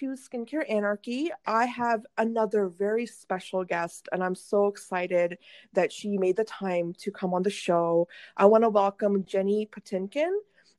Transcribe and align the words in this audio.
To 0.00 0.14
Skincare 0.14 0.64
Anarchy. 0.70 1.30
I 1.46 1.66
have 1.66 2.06
another 2.16 2.68
very 2.68 3.04
special 3.04 3.64
guest, 3.64 4.08
and 4.12 4.24
I'm 4.24 4.34
so 4.34 4.66
excited 4.66 5.36
that 5.74 5.92
she 5.92 6.16
made 6.16 6.36
the 6.36 6.44
time 6.44 6.94
to 7.00 7.10
come 7.10 7.34
on 7.34 7.42
the 7.42 7.50
show. 7.50 8.08
I 8.34 8.46
want 8.46 8.64
to 8.64 8.70
welcome 8.70 9.26
Jenny 9.26 9.68
Patinkin. 9.70 10.32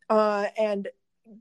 Uh, 0.09 0.47
and 0.57 0.87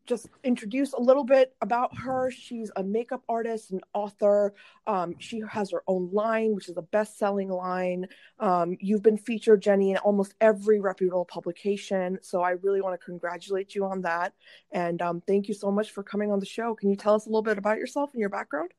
just 0.06 0.28
introduce 0.44 0.92
a 0.92 1.00
little 1.00 1.24
bit 1.24 1.54
about 1.62 1.96
her. 1.98 2.30
She's 2.30 2.70
a 2.76 2.82
makeup 2.82 3.22
artist 3.28 3.70
and 3.70 3.82
author. 3.94 4.54
Um, 4.86 5.14
she 5.18 5.42
has 5.48 5.70
her 5.70 5.82
own 5.86 6.10
line, 6.12 6.54
which 6.54 6.68
is 6.68 6.76
a 6.76 6.82
best 6.82 7.18
selling 7.18 7.48
line. 7.48 8.06
Um, 8.38 8.76
you've 8.80 9.02
been 9.02 9.18
featured, 9.18 9.62
Jenny, 9.62 9.92
in 9.92 9.96
almost 9.98 10.34
every 10.40 10.80
reputable 10.80 11.24
publication. 11.24 12.18
So 12.22 12.42
I 12.42 12.50
really 12.50 12.80
want 12.80 12.98
to 12.98 13.04
congratulate 13.04 13.74
you 13.74 13.84
on 13.84 14.02
that. 14.02 14.32
And 14.72 15.00
um, 15.02 15.22
thank 15.26 15.48
you 15.48 15.54
so 15.54 15.70
much 15.70 15.90
for 15.90 16.02
coming 16.02 16.30
on 16.30 16.40
the 16.40 16.46
show. 16.46 16.74
Can 16.74 16.90
you 16.90 16.96
tell 16.96 17.14
us 17.14 17.26
a 17.26 17.28
little 17.28 17.42
bit 17.42 17.58
about 17.58 17.78
yourself 17.78 18.10
and 18.12 18.20
your 18.20 18.30
background? 18.30 18.72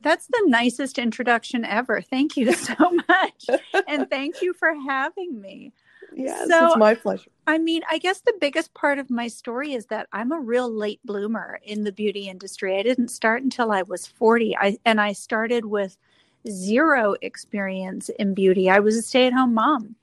That's 0.00 0.26
the 0.26 0.42
nicest 0.46 0.98
introduction 0.98 1.64
ever. 1.64 2.00
Thank 2.00 2.36
you 2.36 2.52
so 2.52 2.74
much. 3.08 3.60
and 3.86 4.10
thank 4.10 4.42
you 4.42 4.52
for 4.52 4.74
having 4.86 5.40
me. 5.40 5.72
Yes, 6.14 6.48
so, 6.48 6.66
it's 6.66 6.76
my 6.76 6.94
pleasure. 6.94 7.30
I 7.46 7.58
mean, 7.58 7.82
I 7.90 7.98
guess 7.98 8.20
the 8.20 8.34
biggest 8.40 8.72
part 8.74 8.98
of 8.98 9.10
my 9.10 9.28
story 9.28 9.72
is 9.72 9.86
that 9.86 10.08
I'm 10.12 10.32
a 10.32 10.40
real 10.40 10.70
late 10.70 11.00
bloomer 11.04 11.58
in 11.64 11.84
the 11.84 11.92
beauty 11.92 12.28
industry. 12.28 12.78
I 12.78 12.82
didn't 12.82 13.08
start 13.08 13.42
until 13.42 13.72
I 13.72 13.82
was 13.82 14.06
40. 14.06 14.56
I 14.56 14.78
and 14.84 15.00
I 15.00 15.12
started 15.12 15.64
with 15.64 15.96
zero 16.48 17.14
experience 17.22 18.08
in 18.10 18.34
beauty. 18.34 18.70
I 18.70 18.80
was 18.80 18.96
a 18.96 19.02
stay-at-home 19.02 19.54
mom 19.54 19.96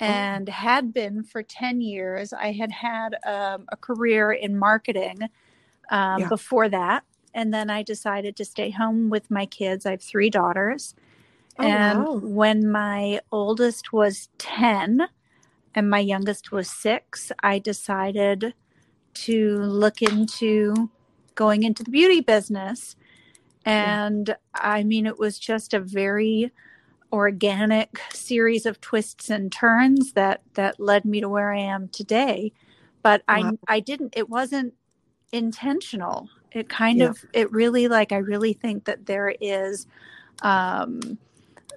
oh. 0.00 0.04
and 0.04 0.48
oh. 0.48 0.52
had 0.52 0.92
been 0.92 1.22
for 1.22 1.42
10 1.42 1.80
years. 1.80 2.32
I 2.32 2.52
had 2.52 2.72
had 2.72 3.16
um, 3.24 3.66
a 3.70 3.76
career 3.76 4.32
in 4.32 4.58
marketing 4.58 5.22
um, 5.90 6.22
yeah. 6.22 6.28
before 6.28 6.68
that. 6.68 7.04
And 7.34 7.52
then 7.52 7.70
I 7.70 7.82
decided 7.82 8.36
to 8.36 8.44
stay 8.44 8.70
home 8.70 9.08
with 9.08 9.30
my 9.30 9.46
kids. 9.46 9.86
I 9.86 9.92
have 9.92 10.02
three 10.02 10.30
daughters. 10.30 10.94
Oh, 11.58 11.64
and 11.64 12.04
wow. 12.04 12.14
when 12.16 12.70
my 12.70 13.20
oldest 13.30 13.92
was 13.92 14.28
10, 14.38 15.08
and 15.74 15.88
my 15.88 15.98
youngest 15.98 16.52
was 16.52 16.68
six, 16.68 17.32
I 17.42 17.58
decided 17.58 18.54
to 19.14 19.58
look 19.58 20.02
into 20.02 20.90
going 21.34 21.62
into 21.62 21.82
the 21.82 21.90
beauty 21.90 22.20
business. 22.20 22.96
And 23.64 24.36
I 24.54 24.82
mean, 24.82 25.06
it 25.06 25.18
was 25.18 25.38
just 25.38 25.72
a 25.72 25.80
very 25.80 26.50
organic 27.12 28.00
series 28.10 28.64
of 28.64 28.80
twists 28.80 29.28
and 29.28 29.52
turns 29.52 30.14
that 30.14 30.42
that 30.54 30.80
led 30.80 31.04
me 31.04 31.20
to 31.20 31.28
where 31.28 31.52
I 31.52 31.60
am 31.60 31.88
today. 31.88 32.52
But 33.02 33.22
wow. 33.28 33.52
I 33.68 33.76
I 33.76 33.80
didn't 33.80 34.14
it 34.16 34.28
wasn't 34.28 34.74
intentional. 35.30 36.28
It 36.52 36.68
kind 36.68 36.98
yeah. 36.98 37.10
of 37.10 37.24
it 37.32 37.52
really 37.52 37.88
like 37.88 38.12
I 38.12 38.18
really 38.18 38.52
think 38.52 38.84
that 38.84 39.06
there 39.06 39.34
is 39.40 39.86
um 40.42 41.18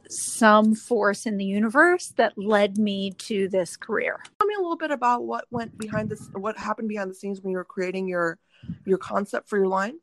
some 0.09 0.75
force 0.75 1.25
in 1.25 1.37
the 1.37 1.45
universe 1.45 2.13
that 2.17 2.37
led 2.37 2.77
me 2.77 3.11
to 3.11 3.47
this 3.49 3.77
career. 3.77 4.19
Tell 4.39 4.47
me 4.47 4.55
a 4.55 4.61
little 4.61 4.77
bit 4.77 4.91
about 4.91 5.23
what 5.23 5.45
went 5.51 5.77
behind 5.77 6.09
this, 6.09 6.29
what 6.33 6.57
happened 6.57 6.89
behind 6.89 7.09
the 7.09 7.15
scenes 7.15 7.41
when 7.41 7.51
you 7.51 7.57
were 7.57 7.65
creating 7.65 8.07
your 8.07 8.37
your 8.85 8.97
concept 8.97 9.47
for 9.47 9.57
your 9.57 9.67
line. 9.67 9.99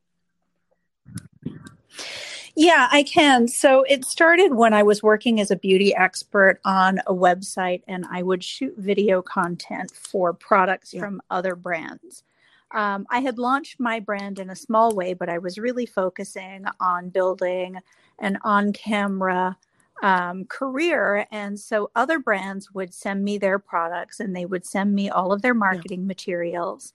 Yeah, 2.54 2.88
I 2.92 3.02
can. 3.02 3.48
So 3.48 3.82
it 3.88 4.04
started 4.04 4.54
when 4.54 4.74
I 4.74 4.82
was 4.82 5.02
working 5.02 5.40
as 5.40 5.50
a 5.50 5.56
beauty 5.56 5.94
expert 5.94 6.60
on 6.64 6.98
a 7.06 7.14
website, 7.14 7.82
and 7.88 8.04
I 8.10 8.22
would 8.22 8.44
shoot 8.44 8.74
video 8.76 9.22
content 9.22 9.90
for 9.90 10.34
products 10.34 10.92
yeah. 10.92 11.00
from 11.00 11.22
other 11.30 11.56
brands. 11.56 12.24
Um, 12.72 13.06
I 13.10 13.20
had 13.20 13.38
launched 13.38 13.80
my 13.80 14.00
brand 14.00 14.38
in 14.38 14.50
a 14.50 14.56
small 14.56 14.94
way, 14.94 15.14
but 15.14 15.28
I 15.28 15.38
was 15.38 15.58
really 15.58 15.86
focusing 15.86 16.64
on 16.80 17.08
building 17.08 17.78
an 18.18 18.38
on 18.44 18.72
camera 18.72 19.56
um, 20.02 20.44
career. 20.46 21.26
And 21.30 21.58
so 21.58 21.90
other 21.94 22.18
brands 22.18 22.72
would 22.72 22.92
send 22.92 23.24
me 23.24 23.38
their 23.38 23.58
products 23.58 24.20
and 24.20 24.36
they 24.36 24.44
would 24.44 24.66
send 24.66 24.94
me 24.94 25.08
all 25.08 25.32
of 25.32 25.42
their 25.42 25.54
marketing 25.54 26.00
yeah. 26.00 26.06
materials 26.06 26.92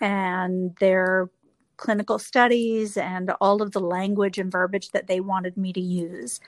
and 0.00 0.74
their 0.80 1.30
clinical 1.76 2.18
studies 2.18 2.96
and 2.96 3.30
all 3.40 3.62
of 3.62 3.70
the 3.70 3.80
language 3.80 4.36
and 4.36 4.50
verbiage 4.50 4.90
that 4.90 5.06
they 5.06 5.20
wanted 5.20 5.56
me 5.56 5.72
to 5.72 5.80
use. 5.80 6.40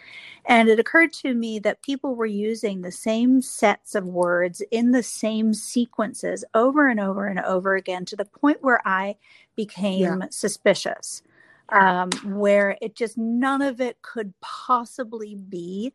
And 0.44 0.68
it 0.68 0.80
occurred 0.80 1.12
to 1.14 1.34
me 1.34 1.60
that 1.60 1.82
people 1.82 2.16
were 2.16 2.26
using 2.26 2.80
the 2.80 2.90
same 2.90 3.40
sets 3.40 3.94
of 3.94 4.06
words 4.06 4.60
in 4.72 4.90
the 4.90 5.04
same 5.04 5.54
sequences 5.54 6.44
over 6.54 6.88
and 6.88 6.98
over 6.98 7.26
and 7.26 7.38
over 7.40 7.76
again 7.76 8.04
to 8.06 8.16
the 8.16 8.24
point 8.24 8.62
where 8.62 8.80
I 8.84 9.16
became 9.54 10.20
yeah. 10.20 10.26
suspicious 10.30 11.22
um, 11.70 12.10
where 12.24 12.76
it 12.80 12.94
just 12.94 13.16
none 13.16 13.62
of 13.62 13.80
it 13.80 14.00
could 14.02 14.32
possibly 14.40 15.34
be 15.34 15.92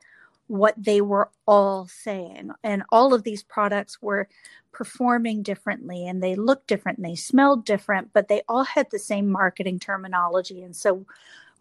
what 0.47 0.75
they 0.77 1.01
were 1.01 1.29
all 1.47 1.87
saying. 1.87 2.51
And 2.63 2.83
all 2.91 3.13
of 3.13 3.23
these 3.23 3.43
products 3.43 4.01
were 4.01 4.27
performing 4.71 5.41
differently 5.41 6.07
and 6.07 6.21
they 6.21 6.35
looked 6.35 6.67
different 6.67 6.97
and 6.97 7.05
they 7.05 7.15
smelled 7.15 7.65
different, 7.65 8.11
but 8.13 8.27
they 8.27 8.41
all 8.47 8.63
had 8.63 8.91
the 8.91 8.99
same 8.99 9.29
marketing 9.29 9.79
terminology. 9.79 10.61
And 10.61 10.75
so, 10.75 11.05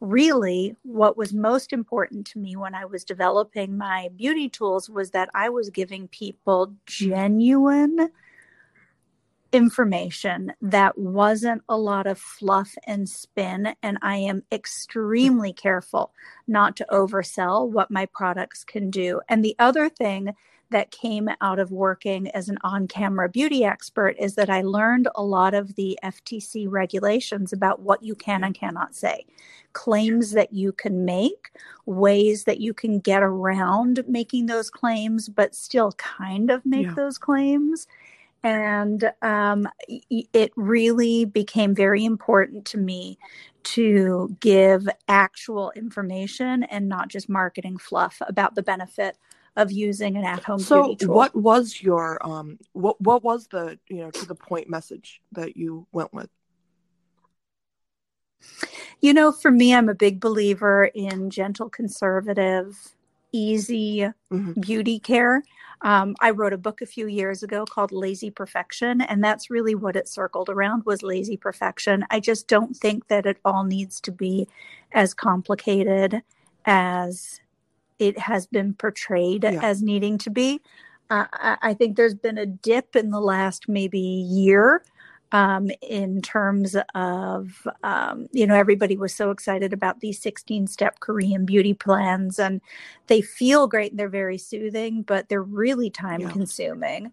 really, 0.00 0.76
what 0.82 1.16
was 1.16 1.32
most 1.32 1.72
important 1.72 2.26
to 2.26 2.38
me 2.38 2.56
when 2.56 2.75
I 2.75 2.84
was 2.84 3.04
developing 3.04 3.78
my 3.78 4.10
beauty 4.16 4.48
tools 4.48 4.91
was 4.91 5.12
that 5.12 5.31
I 5.34 5.48
was 5.48 5.70
giving 5.70 6.08
people 6.08 6.75
genuine 6.84 8.10
information 9.54 10.53
that 10.60 10.98
wasn't 10.98 11.62
a 11.69 11.76
lot 11.76 12.06
of 12.06 12.19
fluff 12.19 12.75
and 12.87 13.09
spin. 13.09 13.75
And 13.82 13.98
I 14.03 14.16
am 14.16 14.42
extremely 14.50 15.53
careful 15.53 16.12
not 16.48 16.76
to 16.76 16.87
oversell 16.91 17.69
what 17.69 17.91
my 17.91 18.06
products 18.06 18.64
can 18.64 18.91
do. 18.91 19.20
And 19.28 19.44
the 19.44 19.56
other 19.59 19.88
thing 19.88 20.34
that 20.70 20.91
came 20.91 21.28
out 21.41 21.60
of 21.60 21.70
working 21.70 22.28
as 22.32 22.48
an 22.48 22.59
on 22.64 22.88
camera 22.88 23.28
beauty 23.28 23.64
expert 23.64 24.16
is 24.19 24.34
that 24.34 24.50
I 24.50 24.62
learned 24.62 25.06
a 25.14 25.22
lot 25.22 25.54
of 25.54 25.76
the 25.76 25.97
FTC 26.03 26.66
regulations 26.69 27.53
about 27.53 27.81
what 27.81 28.03
you 28.03 28.16
can 28.16 28.43
and 28.43 28.54
cannot 28.54 28.94
say, 28.94 29.25
claims 29.72 30.32
that 30.32 30.53
you 30.53 30.72
can 30.72 31.04
make, 31.04 31.53
ways 31.87 32.43
that 32.44 32.59
you 32.59 32.75
can 32.75 32.98
get 32.98 33.22
around 33.22 34.04
making 34.09 34.47
those 34.47 34.69
claims, 34.69 35.28
but 35.28 35.54
still 35.54 35.93
kind 35.93 36.50
of 36.50 36.66
make 36.66 36.87
yeah. 36.87 36.94
those 36.94 37.19
claims 37.19 37.87
and 38.44 39.10
um, 39.22 39.66
it 39.88 40.53
really 40.55 41.25
became 41.25 41.75
very 41.75 42.05
important 42.05 42.66
to 42.66 42.78
me 42.78 43.19
to 43.62 44.37
give 44.41 44.87
actual 45.09 45.72
information 45.75 46.62
and 46.65 46.87
not 46.87 47.09
just 47.09 47.31
marketing 47.31 47.78
fluff 47.78 48.21
about 48.28 48.55
the 48.55 48.62
benefit 48.62 49.16
of 49.56 49.72
using 49.72 50.16
an 50.16 50.25
at-home 50.25 50.59
so 50.59 50.82
beauty 50.82 51.06
tool. 51.06 51.15
what 51.15 51.34
was 51.34 51.81
your 51.81 52.19
um 52.27 52.59
what 52.72 53.00
what 53.00 53.22
was 53.22 53.47
the 53.49 53.78
you 53.88 53.99
know 53.99 54.10
to 54.10 54.27
the 54.27 54.34
point 54.34 54.69
message 54.69 55.23
that 55.32 55.56
you 55.56 55.87
went 55.93 56.12
with 56.12 56.29
you 59.00 59.14
know 59.14 59.31
for 59.31 59.52
me 59.52 59.73
i'm 59.73 59.88
a 59.88 59.94
big 59.94 60.19
believer 60.20 60.87
in 60.87 61.31
gentle 61.31 61.70
conservative 61.70 62.94
easy 63.34 64.00
mm-hmm. 64.32 64.60
beauty 64.60 64.98
care 64.98 65.42
um, 65.84 66.16
I 66.20 66.31
wrote 66.31 66.54
a 66.54 66.58
book 66.58 66.81
a 66.81 66.86
few 66.86 67.06
years 67.06 67.42
ago 67.42 67.66
called 67.66 67.92
Lazy 67.92 68.31
Perfection, 68.31 69.02
and 69.02 69.22
that's 69.22 69.50
really 69.50 69.75
what 69.75 69.96
it 69.96 70.08
circled 70.08 70.48
around 70.48 70.86
was 70.86 71.02
lazy 71.02 71.36
perfection. 71.36 72.06
I 72.10 72.20
just 72.20 72.48
don't 72.48 72.75
think 72.75 73.08
that 73.08 73.26
it 73.26 73.36
all 73.44 73.64
needs 73.64 74.00
to 74.00 74.10
be 74.10 74.48
as 74.92 75.12
complicated 75.12 76.22
as 76.64 77.40
it 77.98 78.19
has 78.19 78.46
been 78.46 78.72
portrayed 78.72 79.44
yeah. 79.44 79.60
as 79.62 79.82
needing 79.82 80.16
to 80.19 80.31
be. 80.31 80.62
Uh, 81.10 81.26
I, 81.34 81.58
I 81.60 81.75
think 81.75 81.96
there's 81.96 82.14
been 82.14 82.38
a 82.38 82.46
dip 82.46 82.96
in 82.96 83.10
the 83.10 83.20
last 83.20 83.69
maybe 83.69 84.00
year 84.00 84.82
um, 85.34 85.69
in 85.82 86.22
terms 86.22 86.76
of, 86.94 87.66
um, 87.82 88.28
you 88.31 88.46
know, 88.46 88.54
everybody 88.54 88.96
was 88.96 89.12
so 89.12 89.32
excited 89.32 89.72
about 89.72 89.98
these 89.98 90.22
16 90.22 90.69
step 90.69 91.00
Korean 91.00 91.44
beauty 91.44 91.75
plans 91.75 92.38
and 92.38 92.60
they 93.08 93.20
feel 93.20 93.66
great 93.66 93.90
and 93.90 93.98
they're 93.98 94.08
very 94.08 94.38
soothing, 94.38 95.02
but 95.02 95.28
they're 95.28 95.42
really 95.42 95.90
time 95.90 96.20
yeah. 96.20 96.31
consuming. 96.31 97.10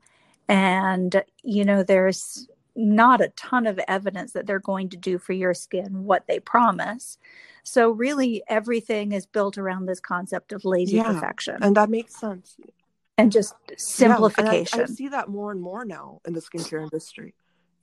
And, 0.48 1.24
you 1.44 1.66
know, 1.66 1.82
there's, 1.82 2.48
not 2.74 3.20
a 3.20 3.28
ton 3.30 3.68
of 3.68 3.78
evidence 3.88 4.32
that 4.32 4.46
they're 4.46 4.58
going 4.58 4.88
to 4.88 4.96
do 4.96 5.18
for 5.18 5.34
your 5.34 5.54
skin 5.54 6.06
what 6.06 6.26
they 6.28 6.40
promise. 6.40 7.18
So 7.64 7.90
really 7.90 8.44
everything 8.48 9.12
is 9.12 9.26
built 9.26 9.58
around 9.58 9.88
this 9.88 10.00
concept 10.00 10.54
of 10.54 10.64
lazy 10.64 10.96
Yeah, 10.96 11.12
perfection 11.12 11.58
and 11.62 11.76
that 11.76 11.90
makes 11.90 12.18
sense. 12.18 12.56
and 13.18 13.30
just 13.30 13.56
Yeah, 13.68 13.74
and 14.06 14.14
I, 14.14 14.16
simplification. 14.16 14.82
I 14.82 14.86
see 14.86 15.10
that 15.10 15.28
more 15.28 15.52
and 15.52 15.62
more 15.62 15.84
now 15.84 16.22
in 16.26 16.32
the 16.32 16.40
skincare 16.40 16.82
industry. 16.82 17.34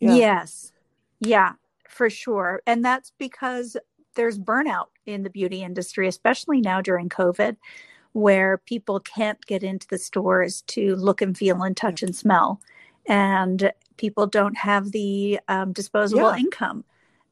Yeah, 0.01 0.17
Yes. 0.17 0.73
Yeah, 1.21 1.55
for 1.89 2.11
sure. 2.11 2.63
And 2.67 2.85
that's 2.85 3.13
because 3.19 3.77
there's 4.15 4.39
burnout 4.39 4.89
in 5.07 5.23
the 5.23 5.31
beauty 5.31 5.63
industry, 5.63 6.09
especially 6.09 6.61
now 6.61 6.81
during 6.81 7.09
COVID, 7.09 7.57
where 8.13 8.59
people 8.59 9.01
can't 9.01 9.45
get 9.47 9.63
into 9.63 9.87
the 9.89 9.99
stores 9.99 10.63
to 10.69 10.97
look 10.97 11.23
and 11.23 11.37
feel 11.37 11.63
and 11.63 11.77
touch 11.77 12.03
and 12.03 12.15
smell. 12.15 12.61
And 13.07 13.73
people 13.97 14.27
don't 14.27 14.57
have 14.59 14.93
the 14.93 15.41
um, 15.49 15.73
disposable 15.73 16.31
yeah, 16.31 16.37
income 16.39 16.85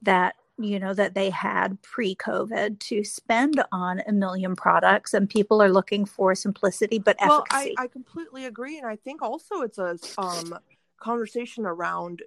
that 0.02 0.36
you 0.58 0.78
know 0.80 0.94
that 0.94 1.14
they 1.14 1.30
had 1.30 1.80
pre-covid 1.82 2.78
to 2.78 3.04
spend 3.04 3.62
on 3.72 4.00
a 4.06 4.12
million 4.12 4.56
products 4.56 5.12
and 5.14 5.28
people 5.28 5.62
are 5.62 5.68
looking 5.70 6.06
for 6.06 6.34
simplicity 6.34 6.98
but 6.98 7.16
Well, 7.22 7.46
I, 7.50 7.62
efficacy 7.62 7.74
I 7.76 7.88
completely 7.88 8.46
agree, 8.46 8.78
and 8.78 8.86
I 8.86 8.96
think 8.96 9.22
also 9.22 9.62
it's 9.62 9.78
a 9.78 9.98
um 10.18 10.58
conversation 10.98 11.66
around 11.66 12.22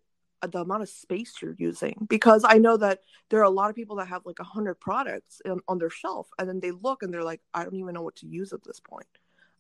the 0.48 0.60
amount 0.60 0.84
of 0.84 0.90
space 0.90 1.34
you're 1.42 1.56
using 1.58 2.08
because 2.10 2.44
I 2.48 2.58
know 2.58 2.78
that 2.78 3.02
there 3.30 3.40
are 3.40 3.44
a 3.44 3.50
lot 3.50 3.70
of 3.70 3.76
people 3.76 3.98
that 3.98 4.08
have 4.08 4.26
like 4.26 4.40
a 4.40 4.44
hundred 4.44 4.76
products 4.76 5.42
in, 5.46 5.60
on 5.68 5.80
their 5.80 5.90
shelf, 5.90 6.30
and 6.38 6.48
then 6.48 6.60
they 6.60 6.72
look 6.72 7.04
and 7.04 7.14
they're 7.14 7.24
like, 7.24 7.42
I 7.54 7.64
don't 7.64 7.76
even 7.76 7.94
know 7.94 8.02
what 8.02 8.16
to 8.18 8.28
use 8.28 8.54
at 8.54 8.64
this 8.64 8.80
point. 8.80 9.08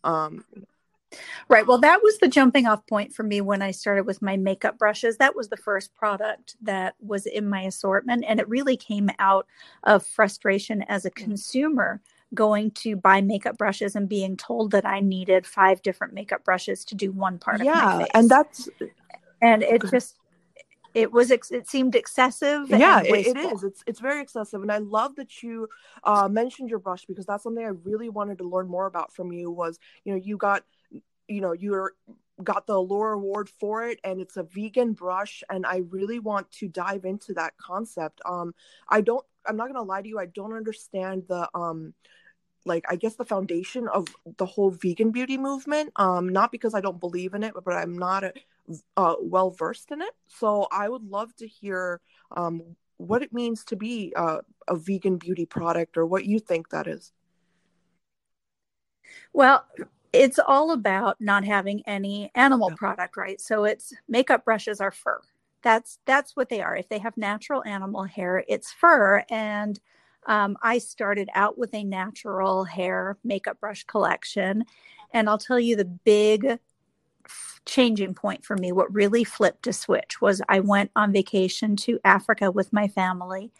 Um, 0.03 0.45
Right. 1.47 1.65
Well, 1.65 1.79
that 1.79 2.03
was 2.03 2.19
the 2.19 2.27
jumping 2.27 2.67
off 2.67 2.85
point 2.85 3.13
for 3.13 3.23
me 3.23 3.41
when 3.41 3.61
I 3.61 3.71
started 3.71 4.05
with 4.05 4.21
my 4.21 4.37
makeup 4.37 4.77
brushes. 4.77 5.17
That 5.17 5.35
was 5.35 5.49
the 5.49 5.57
first 5.57 5.95
product 5.95 6.55
that 6.61 6.95
was 6.99 7.25
in 7.25 7.49
my 7.49 7.61
assortment. 7.61 8.23
And 8.27 8.39
it 8.39 8.47
really 8.47 8.77
came 8.77 9.09
out 9.17 9.47
of 9.83 10.05
frustration 10.05 10.83
as 10.83 11.05
a 11.05 11.09
consumer 11.09 12.01
going 12.35 12.69
to 12.71 12.95
buy 12.95 13.21
makeup 13.21 13.57
brushes 13.57 13.95
and 13.95 14.07
being 14.07 14.37
told 14.37 14.71
that 14.71 14.85
I 14.85 14.99
needed 14.99 15.47
five 15.47 15.81
different 15.81 16.13
makeup 16.13 16.43
brushes 16.43 16.85
to 16.85 16.95
do 16.95 17.11
one 17.11 17.39
part 17.39 17.61
of 17.61 17.65
my 17.65 17.73
yeah, 17.73 17.97
face. 17.99 18.07
and 18.13 18.29
that's 18.29 18.69
and 19.41 19.63
it 19.63 19.81
just, 19.89 20.17
it 20.93 21.11
was, 21.11 21.31
ex- 21.31 21.51
it 21.51 21.67
seemed 21.67 21.95
excessive 21.95 22.69
yeah 22.69 23.01
it, 23.01 23.27
it 23.27 23.37
is. 23.37 23.63
it's 23.63 23.83
it's 23.85 23.99
very 23.99 24.21
excessive 24.21 24.61
and 24.61 24.71
i 24.71 24.77
love 24.77 25.15
that 25.15 25.43
you 25.43 25.67
uh 26.03 26.27
mentioned 26.27 26.69
your 26.69 26.79
brush 26.79 27.05
because 27.05 27.25
that's 27.25 27.43
something 27.43 27.63
i 27.63 27.71
really 27.83 28.09
wanted 28.09 28.37
to 28.37 28.43
learn 28.43 28.67
more 28.67 28.85
about 28.85 29.13
from 29.13 29.31
you 29.31 29.51
was 29.51 29.79
you 30.03 30.13
know 30.13 30.19
you 30.23 30.37
got 30.37 30.63
you 31.27 31.41
know 31.41 31.53
you're 31.53 31.93
got 32.43 32.67
the 32.67 32.73
allure 32.73 33.13
award 33.13 33.49
for 33.49 33.85
it 33.85 33.99
and 34.03 34.21
it's 34.21 34.37
a 34.37 34.43
vegan 34.43 34.93
brush 34.93 35.43
and 35.49 35.65
i 35.65 35.77
really 35.89 36.19
want 36.19 36.49
to 36.51 36.67
dive 36.67 37.05
into 37.05 37.33
that 37.33 37.53
concept. 37.57 38.21
Um 38.25 38.53
i 38.87 39.01
don't 39.01 39.25
i'm 39.45 39.57
not 39.57 39.67
gonna 39.67 39.83
lie 39.83 40.01
to 40.01 40.07
you 40.07 40.19
i 40.19 40.25
don't 40.25 40.53
understand 40.53 41.23
the 41.27 41.49
um 41.53 41.93
like 42.65 42.85
i 42.89 42.95
guess 42.95 43.15
the 43.15 43.25
foundation 43.25 43.87
of 43.89 44.07
the 44.37 44.45
whole 44.45 44.71
vegan 44.71 45.11
beauty 45.11 45.37
movement. 45.37 45.91
Um 45.97 46.29
not 46.29 46.51
because 46.51 46.73
i 46.73 46.81
don't 46.81 46.99
believe 46.99 47.33
in 47.33 47.43
it 47.43 47.53
but, 47.53 47.65
but 47.65 47.73
i'm 47.73 47.97
not 47.97 48.23
a, 48.23 48.33
uh, 48.97 49.15
well 49.21 49.51
versed 49.51 49.91
in 49.91 50.01
it 50.01 50.13
so 50.27 50.67
i 50.71 50.87
would 50.89 51.03
love 51.09 51.35
to 51.35 51.47
hear 51.47 52.01
um 52.35 52.61
what 52.97 53.23
it 53.23 53.31
means 53.33 53.63
to 53.63 53.75
be 53.75 54.13
uh, 54.15 54.39
a 54.67 54.75
vegan 54.75 55.17
beauty 55.17 55.45
product 55.45 55.97
or 55.97 56.05
what 56.05 56.25
you 56.25 56.39
think 56.39 56.69
that 56.69 56.87
is 56.87 57.13
Well, 59.33 59.65
it's 60.13 60.39
all 60.39 60.71
about 60.71 61.17
not 61.19 61.45
having 61.45 61.83
any 61.85 62.31
animal 62.35 62.69
Yeah. 62.69 62.75
product, 62.75 63.17
right? 63.17 63.39
So 63.39 63.63
it's 63.65 63.93
makeup 64.07 64.45
brushes 64.45 64.81
are 64.81 64.91
fur. 64.91 65.21
That's 65.61 65.99
that's 66.05 66.35
what 66.35 66.49
they 66.49 66.61
are. 66.61 66.75
If 66.75 66.89
they 66.89 66.99
have 66.99 67.17
natural 67.17 67.63
animal 67.65 68.03
hair, 68.03 68.43
it's 68.47 68.71
fur. 68.71 69.23
And 69.29 69.79
um, 70.25 70.57
I 70.63 70.77
started 70.79 71.29
out 71.35 71.57
with 71.57 71.73
a 71.73 71.83
natural 71.83 72.63
hair 72.63 73.17
makeup 73.23 73.59
brush 73.59 73.83
collection, 73.85 74.65
and 75.13 75.29
I'll 75.29 75.37
tell 75.37 75.59
you 75.59 75.75
the 75.75 75.85
big 75.85 76.59
changing 77.65 78.15
point 78.15 78.45
for 78.45 78.57
me. 78.57 78.71
What 78.71 78.93
really 78.93 79.23
flipped 79.23 79.67
a 79.67 79.73
switch 79.73 80.21
was 80.21 80.41
I 80.49 80.59
went 80.61 80.91
on 80.95 81.13
vacation 81.13 81.75
to 81.77 81.99
Africa 82.05 82.51
with 82.51 82.73
my 82.73 82.87
family, 82.87 83.51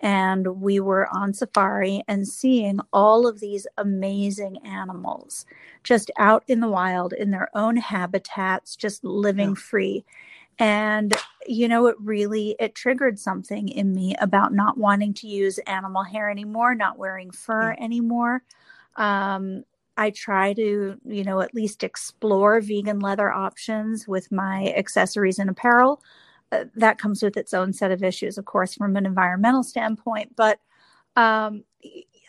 and 0.00 0.60
we 0.60 0.80
were 0.80 1.08
on 1.14 1.34
safari 1.34 2.02
and 2.08 2.28
seeing 2.28 2.80
all 2.92 3.26
of 3.26 3.40
these 3.40 3.66
amazing 3.78 4.58
animals 4.66 5.46
just 5.84 6.10
out 6.18 6.44
in 6.48 6.60
the 6.60 6.68
wild 6.68 7.12
in 7.14 7.30
their 7.30 7.48
own 7.54 7.76
habitats 7.78 8.76
just 8.76 9.04
living 9.04 9.54
Yeah. 9.54 9.56
free 9.56 10.04
and 10.60 11.14
you 11.46 11.68
know 11.68 11.86
it 11.88 11.96
really 12.00 12.56
it 12.60 12.74
triggered 12.76 13.20
something 13.20 13.68
in 13.68 13.94
me 13.94 14.16
about 14.20 14.54
not 14.54 14.78
wanting 14.78 15.14
to 15.14 15.28
use 15.28 15.58
animal 15.60 16.04
hair 16.04 16.30
anymore 16.30 16.74
not 16.74 16.98
wearing 16.98 17.30
fur 17.32 17.76
anymore 17.80 18.42
um 18.96 19.64
I 19.96 20.10
try 20.10 20.52
to, 20.54 20.96
you 21.04 21.24
know, 21.24 21.40
at 21.40 21.54
least 21.54 21.84
explore 21.84 22.60
vegan 22.60 23.00
leather 23.00 23.30
options 23.32 24.08
with 24.08 24.32
my 24.32 24.72
accessories 24.76 25.38
and 25.38 25.50
apparel. 25.50 26.02
Uh, 26.52 26.64
that 26.74 26.98
comes 26.98 27.22
with 27.22 27.36
its 27.36 27.54
own 27.54 27.72
set 27.72 27.90
of 27.90 28.02
issues, 28.02 28.38
of 28.38 28.44
course, 28.44 28.74
from 28.74 28.96
an 28.96 29.06
environmental 29.06 29.62
standpoint. 29.62 30.34
But 30.36 30.58
um, 31.16 31.64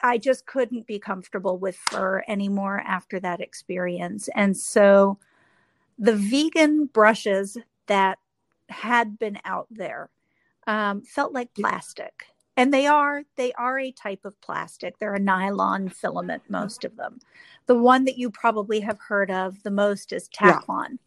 I 0.03 0.17
just 0.17 0.45
couldn't 0.45 0.87
be 0.87 0.99
comfortable 0.99 1.57
with 1.57 1.75
fur 1.75 2.23
anymore 2.27 2.81
after 2.85 3.19
that 3.19 3.41
experience. 3.41 4.29
And 4.35 4.55
so 4.55 5.17
the 5.97 6.15
vegan 6.15 6.85
brushes 6.85 7.57
that 7.87 8.19
had 8.69 9.17
been 9.17 9.39
out 9.45 9.67
there 9.71 10.09
um, 10.67 11.01
felt 11.01 11.33
like 11.33 11.53
plastic. 11.53 12.27
And 12.57 12.73
they 12.73 12.87
are 12.87 13.23
they 13.35 13.51
are 13.53 13.77
a 13.79 13.91
type 13.91 14.23
of 14.25 14.39
plastic. 14.41 14.97
They're 14.99 15.13
a 15.13 15.19
nylon 15.19 15.89
filament, 15.89 16.43
most 16.49 16.85
of 16.85 16.95
them. 16.95 17.19
The 17.67 17.75
one 17.75 18.05
that 18.05 18.17
you 18.17 18.29
probably 18.29 18.79
have 18.81 18.99
heard 18.99 19.29
of 19.31 19.63
the 19.63 19.71
most 19.71 20.13
is 20.13 20.29
Yeah. 20.87 20.97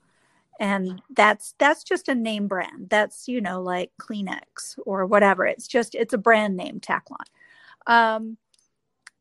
And 0.60 1.02
that's 1.10 1.54
that's 1.58 1.84
just 1.84 2.08
a 2.08 2.14
name 2.14 2.48
brand. 2.48 2.90
That's, 2.90 3.28
you 3.28 3.40
know, 3.40 3.62
like 3.62 3.92
Kleenex 4.00 4.78
or 4.84 5.06
whatever. 5.06 5.46
It's 5.46 5.68
just 5.68 5.94
it's 5.94 6.14
a 6.14 6.18
brand 6.18 6.56
name, 6.56 6.80
Taklon. 6.80 7.24
Um, 7.86 8.36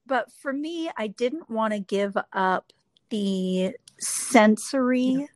but 0.06 0.32
for 0.32 0.52
me, 0.52 0.90
I 0.98 1.08
didn't 1.08 1.50
want 1.50 1.74
to 1.74 1.80
give 1.80 2.18
up 2.34 2.74
the 3.10 3.76
sensory 4.00 5.28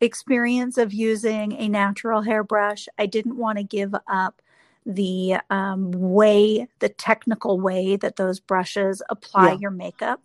experience 0.00 0.78
of 0.78 0.92
using 0.92 1.52
a 1.54 1.68
natural 1.68 2.22
hairbrush. 2.22 2.88
I 2.98 3.06
didn't 3.06 3.36
want 3.36 3.58
to 3.58 3.64
give 3.64 3.94
up 4.06 4.42
the 4.86 5.36
um, 5.50 5.90
way, 5.92 6.68
the 6.80 6.88
technical 6.88 7.60
way 7.60 7.96
that 7.96 8.16
those 8.16 8.40
brushes 8.40 9.02
apply 9.10 9.52
Yeah. 9.52 9.58
your 9.58 9.70
makeup. 9.70 10.20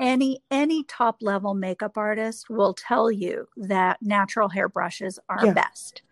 Any 0.00 0.42
any 0.50 0.84
top 0.84 1.18
level 1.22 1.54
makeup 1.54 1.96
artist 1.96 2.50
will 2.50 2.74
tell 2.74 3.10
you 3.10 3.48
that 3.56 4.02
natural 4.02 4.48
hair 4.48 4.68
brushes 4.68 5.18
are 5.28 5.44
Yeah. 5.44 5.52
best. 5.54 6.02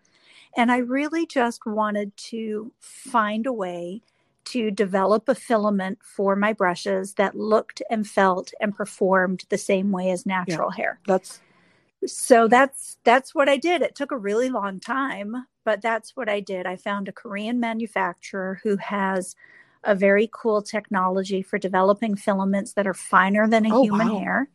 And 0.57 0.71
I 0.71 0.77
really 0.77 1.25
just 1.25 1.65
wanted 1.65 2.15
to 2.17 2.73
find 2.79 3.45
a 3.47 3.53
way 3.53 4.01
to 4.45 4.71
develop 4.71 5.29
a 5.29 5.35
filament 5.35 5.99
for 6.03 6.35
my 6.35 6.53
brushes 6.53 7.13
that 7.15 7.35
looked 7.35 7.81
and 7.89 8.07
felt 8.07 8.51
and 8.59 8.75
performed 8.75 9.45
the 9.49 9.57
same 9.57 9.91
way 9.91 10.09
as 10.11 10.25
natural 10.25 10.71
hair. 10.71 10.99
that's 11.05 11.41
So 12.05 12.47
that's 12.47 12.97
that's 13.03 13.35
what 13.35 13.49
I 13.49 13.57
did. 13.57 13.81
It 13.81 13.95
took 13.95 14.11
a 14.11 14.17
really 14.17 14.49
long 14.49 14.79
time, 14.79 15.45
but 15.63 15.81
that's 15.81 16.15
what 16.15 16.29
I 16.29 16.39
did. 16.39 16.65
I 16.65 16.75
found 16.75 17.07
a 17.07 17.11
Korean 17.11 17.59
manufacturer 17.59 18.59
who 18.63 18.77
has 18.77 19.35
a 19.83 19.95
very 19.95 20.29
cool 20.31 20.61
technology 20.61 21.41
for 21.41 21.57
developing 21.57 22.15
filaments 22.15 22.73
that 22.73 22.87
are 22.87 22.93
finer 22.93 23.47
than 23.47 23.65
a 23.65 23.73
Oh, 23.73 23.81
human 23.81 24.07
wow. 24.07 24.19
hair. 24.19 24.49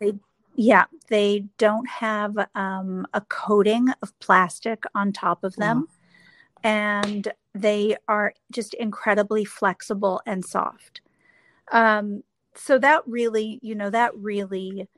They 0.00 0.14
yeah, 0.54 0.84
they 1.08 1.46
don't 1.56 1.88
have 1.88 2.36
um, 2.54 3.06
a 3.14 3.22
coating 3.22 3.88
of 4.02 4.18
plastic 4.18 4.84
on 4.94 5.12
top 5.12 5.44
of 5.44 5.56
them. 5.56 5.88
And 6.62 7.32
they 7.54 7.96
are 8.06 8.34
just 8.50 8.74
incredibly 8.74 9.44
flexible 9.44 10.20
and 10.26 10.44
soft. 10.44 11.00
Um, 11.70 12.22
so 12.54 12.78
that 12.78 13.02
really, 13.06 13.58
you 13.62 13.74
know, 13.74 13.90
that 13.90 14.14
really 14.16 14.88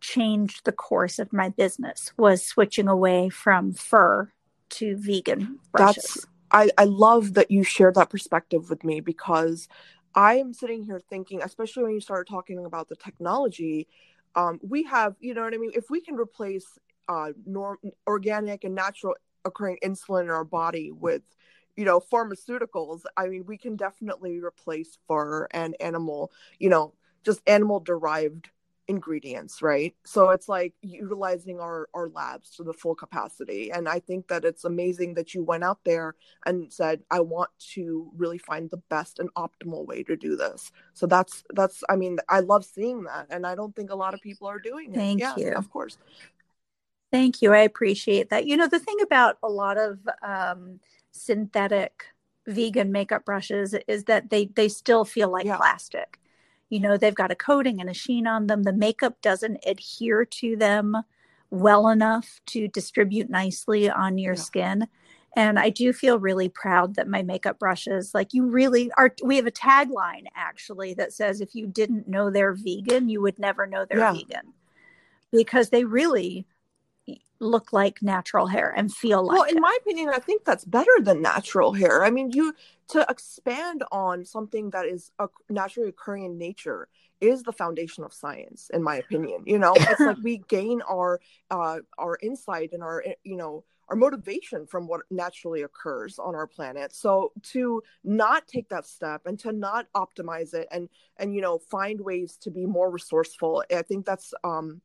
changed 0.00 0.64
the 0.64 0.72
course 0.72 1.18
of 1.18 1.32
my 1.32 1.48
business 1.48 2.12
was 2.16 2.44
switching 2.44 2.86
away 2.86 3.28
from 3.28 3.72
fur 3.72 4.30
to 4.70 4.96
vegan 4.96 5.58
brushes. 5.72 6.04
that's 6.04 6.26
I, 6.50 6.70
I 6.78 6.84
love 6.84 7.34
that 7.34 7.50
you 7.50 7.64
shared 7.64 7.96
that 7.96 8.10
perspective 8.10 8.70
with 8.70 8.84
me 8.84 9.00
because 9.00 9.68
I 10.14 10.36
am 10.36 10.52
sitting 10.54 10.82
here 10.82 11.00
thinking, 11.00 11.42
especially 11.42 11.82
when 11.84 11.92
you 11.92 12.00
started 12.00 12.30
talking 12.30 12.64
about 12.64 12.88
the 12.88 12.96
technology, 12.96 13.88
um, 14.34 14.60
we 14.62 14.84
have, 14.84 15.14
you 15.20 15.34
know 15.34 15.42
what 15.42 15.54
I 15.54 15.58
mean? 15.58 15.72
If 15.74 15.90
we 15.90 16.00
can 16.00 16.14
replace 16.14 16.78
uh, 17.08 17.32
norm, 17.44 17.78
organic 18.06 18.64
and 18.64 18.74
natural 18.74 19.14
occurring 19.44 19.78
insulin 19.84 20.22
in 20.22 20.30
our 20.30 20.44
body 20.44 20.90
with, 20.90 21.22
you 21.76 21.84
know, 21.84 22.00
pharmaceuticals, 22.00 23.02
I 23.16 23.28
mean, 23.28 23.44
we 23.46 23.58
can 23.58 23.76
definitely 23.76 24.40
replace 24.40 24.98
fur 25.06 25.46
and 25.50 25.76
animal, 25.80 26.32
you 26.58 26.70
know, 26.70 26.94
just 27.24 27.42
animal 27.46 27.80
derived 27.80 28.50
ingredients 28.88 29.62
right? 29.62 29.94
So 30.04 30.30
it's 30.30 30.48
like 30.48 30.74
utilizing 30.82 31.60
our 31.60 31.88
our 31.94 32.08
labs 32.08 32.50
to 32.56 32.62
the 32.62 32.72
full 32.72 32.94
capacity. 32.94 33.70
And 33.70 33.88
i 33.88 33.98
think 33.98 34.28
that 34.28 34.44
it's 34.44 34.64
amazing 34.64 35.14
that 35.14 35.34
you 35.34 35.42
went 35.42 35.64
out 35.64 35.80
there 35.84 36.14
and 36.44 36.72
said 36.72 37.02
i 37.10 37.20
want 37.20 37.50
to 37.74 38.10
really 38.16 38.38
find 38.38 38.70
the 38.70 38.82
best 38.88 39.18
and 39.18 39.32
optimal 39.34 39.86
way 39.86 40.02
to 40.04 40.16
do 40.16 40.36
this. 40.36 40.72
So 40.94 41.06
that's 41.06 41.44
that's 41.54 41.82
i 41.88 41.96
mean 41.96 42.18
i 42.28 42.40
love 42.40 42.64
seeing 42.64 43.04
that 43.04 43.26
and 43.30 43.46
i 43.46 43.54
don't 43.54 43.74
think 43.74 43.90
a 43.90 43.96
lot 43.96 44.14
of 44.14 44.20
people 44.20 44.48
are 44.48 44.60
doing 44.60 44.92
it. 44.92 44.96
Thank 44.96 45.22
you. 45.36 45.52
of 45.52 45.70
course. 45.70 45.98
Thank 47.12 47.40
you. 47.40 47.52
I 47.52 47.58
appreciate 47.58 48.30
that. 48.30 48.46
You 48.46 48.56
know 48.56 48.68
the 48.68 48.78
thing 48.78 48.96
about 49.02 49.38
a 49.42 49.48
lot 49.48 49.78
of 49.78 49.98
um, 50.22 50.80
synthetic 51.12 52.04
vegan 52.46 52.92
makeup 52.92 53.24
brushes 53.24 53.74
is 53.88 54.04
that 54.04 54.30
they 54.30 54.46
they 54.54 54.68
still 54.68 55.04
feel 55.04 55.30
like 55.30 55.46
yeah. 55.46 55.56
plastic 55.56 56.18
you 56.70 56.80
know 56.80 56.96
they've 56.96 57.14
got 57.14 57.30
a 57.30 57.36
coating 57.36 57.80
and 57.80 57.90
a 57.90 57.94
sheen 57.94 58.26
on 58.26 58.46
them 58.46 58.62
the 58.62 58.72
makeup 58.72 59.20
doesn't 59.22 59.58
adhere 59.66 60.24
to 60.24 60.56
them 60.56 60.96
well 61.50 61.88
enough 61.88 62.40
to 62.46 62.68
distribute 62.68 63.30
nicely 63.30 63.88
on 63.88 64.18
your 64.18 64.34
yeah. 64.34 64.40
skin 64.40 64.88
and 65.36 65.58
i 65.58 65.70
do 65.70 65.92
feel 65.92 66.18
really 66.18 66.48
proud 66.48 66.94
that 66.94 67.08
my 67.08 67.22
makeup 67.22 67.58
brushes 67.58 68.12
like 68.14 68.34
you 68.34 68.46
really 68.46 68.90
are 68.96 69.14
we 69.22 69.36
have 69.36 69.46
a 69.46 69.50
tagline 69.50 70.26
actually 70.34 70.94
that 70.94 71.12
says 71.12 71.40
if 71.40 71.54
you 71.54 71.66
didn't 71.66 72.08
know 72.08 72.30
they're 72.30 72.54
vegan 72.54 73.08
you 73.08 73.20
would 73.20 73.38
never 73.38 73.66
know 73.66 73.84
they're 73.88 73.98
yeah. 73.98 74.12
vegan 74.12 74.52
because 75.30 75.70
they 75.70 75.84
really 75.84 76.46
look 77.40 77.72
like 77.72 78.02
natural 78.02 78.46
hair 78.46 78.72
and 78.76 78.92
feel 78.92 79.24
like 79.24 79.36
well 79.36 79.44
in 79.44 79.58
it. 79.58 79.60
my 79.60 79.76
opinion 79.80 80.08
i 80.12 80.18
think 80.18 80.44
that's 80.44 80.64
better 80.64 80.90
than 81.00 81.20
natural 81.22 81.72
hair. 81.72 82.04
I 82.04 82.10
mean 82.10 82.30
you 82.30 82.54
to 82.88 83.04
expand 83.08 83.82
on 83.90 84.24
something 84.24 84.70
that 84.70 84.86
is 84.86 85.10
a, 85.18 85.28
naturally 85.50 85.88
occurring 85.88 86.24
in 86.24 86.38
nature 86.38 86.88
is 87.20 87.42
the 87.42 87.52
foundation 87.52 88.04
of 88.04 88.12
science 88.12 88.70
in 88.72 88.82
my 88.82 88.96
opinion 88.96 89.42
you 89.46 89.58
know? 89.58 89.74
It's 89.76 90.00
like 90.00 90.18
we 90.22 90.38
gain 90.48 90.82
our 90.82 91.20
uh 91.50 91.78
our 91.98 92.18
insight 92.22 92.70
and 92.72 92.82
our 92.82 93.04
you 93.24 93.36
know 93.36 93.64
our 93.88 93.96
motivation 93.96 94.66
from 94.66 94.88
what 94.88 95.02
naturally 95.10 95.62
occurs 95.62 96.18
on 96.18 96.34
our 96.34 96.46
planet. 96.46 96.92
So 96.92 97.32
to 97.52 97.82
not 98.02 98.46
take 98.48 98.68
that 98.70 98.86
step 98.86 99.22
and 99.26 99.38
to 99.40 99.52
not 99.52 99.86
optimize 99.94 100.54
it 100.54 100.68
and 100.70 100.88
and 101.18 101.34
you 101.34 101.40
know 101.40 101.58
find 101.58 102.00
ways 102.00 102.36
to 102.42 102.50
be 102.50 102.66
more 102.66 102.90
resourceful 102.90 103.64
i 103.72 103.82
think 103.82 104.04
that's 104.04 104.34
um 104.44 104.80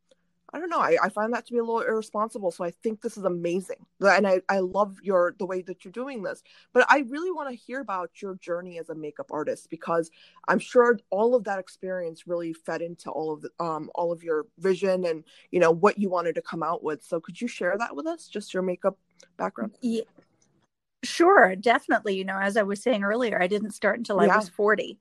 I 0.53 0.60
don't 0.60 0.70
know. 0.70 0.79
I, 0.79 0.98
I 1.01 1.10
find 1.10 1.34
that 1.34 1.46
to 1.46 1.53
be 1.53 1.60
a 1.60 1.63
little 1.63 1.79
irresponsible. 1.79 2.51
So 2.51 2.63
I 2.63 2.72
think 2.72 3.01
this 3.01 3.17
is 3.17 3.24
amazing. 3.24 3.86
And 4.01 4.27
I, 4.27 4.41
I 4.50 4.60
love 4.60 4.98
your 5.01 5.34
the 5.39 5.46
way 5.46 5.62
that 5.62 5.86
you're 5.86 5.93
doing 5.93 6.24
this. 6.24 6.43
But 6.74 6.86
I 6.89 7.05
really 7.10 7.31
want 7.31 7.50
to 7.50 7.55
hear 7.55 7.79
about 7.79 8.22
your 8.22 8.36
journey 8.36 8.77
as 8.77 8.89
a 8.89 8.96
makeup 8.96 9.27
artist 9.31 9.70
because 9.70 10.12
I'm 10.50 10.60
sure 10.60 11.00
all 11.10 11.36
of 11.36 11.46
that 11.46 11.60
experience 11.60 12.27
really 12.27 12.51
fed 12.51 12.81
into 12.81 13.10
all 13.10 13.31
of 13.31 13.41
the, 13.41 13.50
um 13.60 13.89
all 13.96 14.12
of 14.12 14.24
your 14.24 14.46
vision 14.60 15.05
and 15.05 15.24
you 15.51 15.60
know 15.60 15.72
what 15.72 15.98
you 15.98 16.10
wanted 16.10 16.36
to 16.36 16.41
come 16.41 16.63
out 16.63 16.84
with. 16.84 17.01
So 17.03 17.22
could 17.22 17.39
you 17.39 17.48
share 17.48 17.77
that 17.77 17.96
with 17.96 18.05
us? 18.05 18.27
Just 18.27 18.53
your 18.53 18.63
makeup 18.63 18.98
background? 19.38 19.77
Yeah. 19.81 20.01
Sure, 21.03 21.55
definitely. 21.55 22.15
You 22.15 22.25
know, 22.25 22.38
as 22.38 22.58
I 22.58 22.63
was 22.63 22.84
saying 22.84 23.03
earlier, 23.03 23.41
I 23.41 23.48
didn't 23.48 23.72
start 23.72 23.98
until 23.98 24.22
yeah. 24.24 24.34
I 24.34 24.38
was 24.38 24.50
40. 24.50 25.00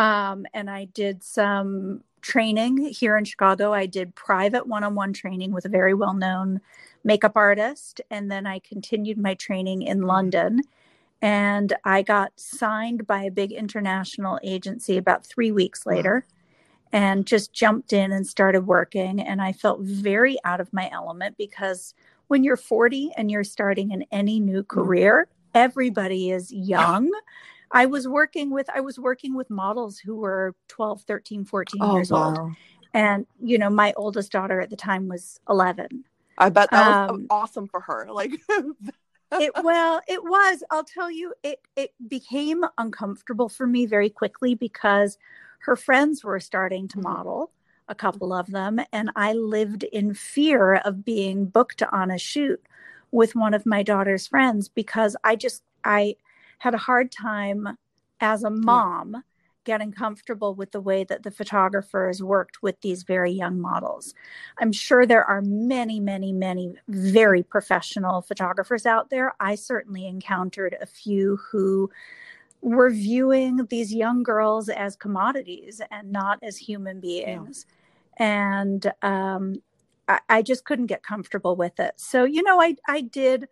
Um, 0.00 0.46
and 0.54 0.70
I 0.70 0.86
did 0.86 1.22
some 1.22 2.02
training 2.22 2.86
here 2.86 3.18
in 3.18 3.24
Chicago. 3.26 3.74
I 3.74 3.84
did 3.84 4.14
private 4.14 4.66
one 4.66 4.82
on 4.82 4.94
one 4.94 5.12
training 5.12 5.52
with 5.52 5.66
a 5.66 5.68
very 5.68 5.92
well 5.92 6.14
known 6.14 6.62
makeup 7.04 7.32
artist. 7.34 8.00
And 8.10 8.30
then 8.30 8.46
I 8.46 8.60
continued 8.60 9.18
my 9.18 9.34
training 9.34 9.82
in 9.82 10.00
London. 10.00 10.62
And 11.20 11.74
I 11.84 12.00
got 12.00 12.32
signed 12.40 13.06
by 13.06 13.24
a 13.24 13.30
big 13.30 13.52
international 13.52 14.40
agency 14.42 14.96
about 14.96 15.26
three 15.26 15.52
weeks 15.52 15.84
later 15.84 16.24
and 16.92 17.26
just 17.26 17.52
jumped 17.52 17.92
in 17.92 18.10
and 18.10 18.26
started 18.26 18.66
working. 18.66 19.20
And 19.20 19.42
I 19.42 19.52
felt 19.52 19.82
very 19.82 20.38
out 20.46 20.62
of 20.62 20.72
my 20.72 20.88
element 20.90 21.36
because 21.36 21.92
when 22.28 22.42
you're 22.42 22.56
40 22.56 23.12
and 23.18 23.30
you're 23.30 23.44
starting 23.44 23.90
in 23.90 24.06
any 24.10 24.40
new 24.40 24.62
career, 24.62 25.28
everybody 25.54 26.30
is 26.30 26.50
young. 26.50 27.10
I 27.72 27.86
was 27.86 28.08
working 28.08 28.50
with 28.50 28.68
I 28.74 28.80
was 28.80 28.98
working 28.98 29.34
with 29.34 29.50
models 29.50 29.98
who 29.98 30.16
were 30.16 30.54
12, 30.68 31.02
13, 31.02 31.44
14 31.44 31.80
oh, 31.82 31.94
years 31.94 32.10
wow. 32.10 32.36
old. 32.36 32.52
And 32.92 33.26
you 33.40 33.58
know, 33.58 33.70
my 33.70 33.92
oldest 33.96 34.32
daughter 34.32 34.60
at 34.60 34.70
the 34.70 34.76
time 34.76 35.08
was 35.08 35.38
11. 35.48 36.04
I 36.38 36.48
bet 36.48 36.70
that 36.70 37.10
was 37.10 37.10
um, 37.10 37.26
awesome 37.30 37.68
for 37.68 37.80
her. 37.80 38.08
Like 38.10 38.32
it 39.32 39.52
well, 39.62 40.00
it 40.08 40.22
was. 40.24 40.64
I'll 40.70 40.84
tell 40.84 41.10
you, 41.10 41.34
it 41.42 41.60
it 41.76 41.92
became 42.08 42.64
uncomfortable 42.78 43.48
for 43.48 43.66
me 43.66 43.86
very 43.86 44.10
quickly 44.10 44.54
because 44.54 45.18
her 45.60 45.76
friends 45.76 46.24
were 46.24 46.40
starting 46.40 46.88
to 46.88 46.96
mm-hmm. 46.96 47.08
model, 47.08 47.52
a 47.88 47.94
couple 47.94 48.32
of 48.32 48.50
them, 48.50 48.80
and 48.92 49.10
I 49.14 49.34
lived 49.34 49.84
in 49.84 50.14
fear 50.14 50.76
of 50.76 51.04
being 51.04 51.44
booked 51.44 51.82
on 51.82 52.10
a 52.10 52.18
shoot 52.18 52.60
with 53.12 53.34
one 53.34 53.54
of 53.54 53.66
my 53.66 53.82
daughter's 53.82 54.26
friends 54.26 54.68
because 54.68 55.16
I 55.22 55.36
just 55.36 55.62
I 55.84 56.16
had 56.60 56.74
a 56.74 56.78
hard 56.78 57.10
time 57.10 57.76
as 58.20 58.44
a 58.44 58.50
mom 58.50 59.12
yeah. 59.14 59.20
getting 59.64 59.92
comfortable 59.92 60.54
with 60.54 60.72
the 60.72 60.80
way 60.80 61.04
that 61.04 61.22
the 61.22 61.30
photographers 61.30 62.22
worked 62.22 62.62
with 62.62 62.78
these 62.82 63.02
very 63.02 63.32
young 63.32 63.58
models. 63.58 64.14
I'm 64.58 64.70
sure 64.70 65.06
there 65.06 65.24
are 65.24 65.40
many, 65.40 66.00
many, 66.00 66.32
many 66.32 66.74
very 66.86 67.42
professional 67.42 68.20
photographers 68.20 68.84
out 68.84 69.08
there. 69.08 69.32
I 69.40 69.54
certainly 69.54 70.06
encountered 70.06 70.76
a 70.80 70.86
few 70.86 71.38
who 71.50 71.90
were 72.60 72.90
viewing 72.90 73.64
these 73.70 73.92
young 73.92 74.22
girls 74.22 74.68
as 74.68 74.96
commodities 74.96 75.80
and 75.90 76.12
not 76.12 76.38
as 76.42 76.58
human 76.58 77.00
beings. 77.00 77.64
Yeah. 78.20 78.26
And 78.58 78.92
um, 79.00 79.62
I, 80.08 80.20
I 80.28 80.42
just 80.42 80.66
couldn't 80.66 80.88
get 80.88 81.02
comfortable 81.02 81.56
with 81.56 81.80
it. 81.80 81.94
So, 81.96 82.24
you 82.24 82.42
know, 82.42 82.60
I, 82.60 82.76
I 82.86 83.00
did 83.00 83.48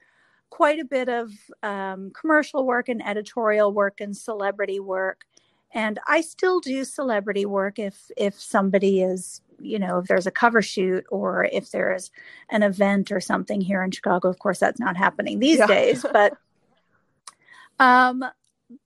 quite 0.51 0.79
a 0.79 0.85
bit 0.85 1.09
of 1.09 1.33
um, 1.63 2.11
commercial 2.11 2.67
work 2.67 2.89
and 2.89 3.07
editorial 3.07 3.73
work 3.73 4.01
and 4.01 4.17
celebrity 4.17 4.81
work. 4.81 5.25
And 5.73 5.99
i 6.07 6.23
still 6.23 6.61
do 6.61 6.83
celebrity 6.83 7.45
work 7.45 7.79
if 7.79 8.11
if 8.17 8.41
somebody 8.41 9.03
is 9.03 9.43
you 9.61 9.79
know 9.79 9.99
if 9.99 10.07
there's 10.07 10.27
a 10.27 10.31
cover 10.31 10.63
shoot 10.63 11.05
or 11.11 11.45
if 11.53 11.71
there's 11.71 12.11
an 12.49 12.63
event 12.63 13.13
or 13.13 13.21
something 13.21 13.61
here 13.61 13.83
in 13.83 13.91
chicago. 13.91 14.29
Of 14.29 14.39
course 14.39 14.59
that's 14.59 14.81
not 14.81 14.97
happening 14.97 15.39
these 15.39 15.59
yeah. 15.59 15.67
days 15.67 16.07
but 16.13 16.39
um 17.79 18.25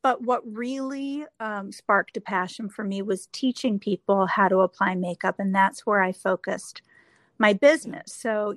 but 0.02 0.22
what 0.22 0.42
really 0.44 1.24
um, 1.40 1.72
sparked 1.72 2.16
a 2.16 2.20
passion 2.20 2.68
for 2.68 2.84
me 2.84 3.02
was 3.02 3.28
teaching 3.32 3.80
people 3.80 4.26
how 4.26 4.48
to 4.48 4.58
apply 4.58 4.94
makeup 4.96 5.36
and 5.38 5.54
that's 5.54 5.86
where 5.86 6.00
i 6.02 6.10
focused 6.10 6.82
my 7.42 7.52
business. 7.52 8.14
So 8.14 8.54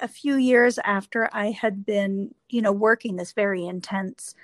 a 0.00 0.08
few 0.08 0.36
years 0.36 0.78
after 0.84 1.28
I 1.32 1.50
had 1.50 1.84
been, 1.84 2.34
you 2.48 2.62
know, 2.62 2.72
working 2.72 3.16
this 3.16 3.32
very 3.32 3.66
intense 3.66 4.34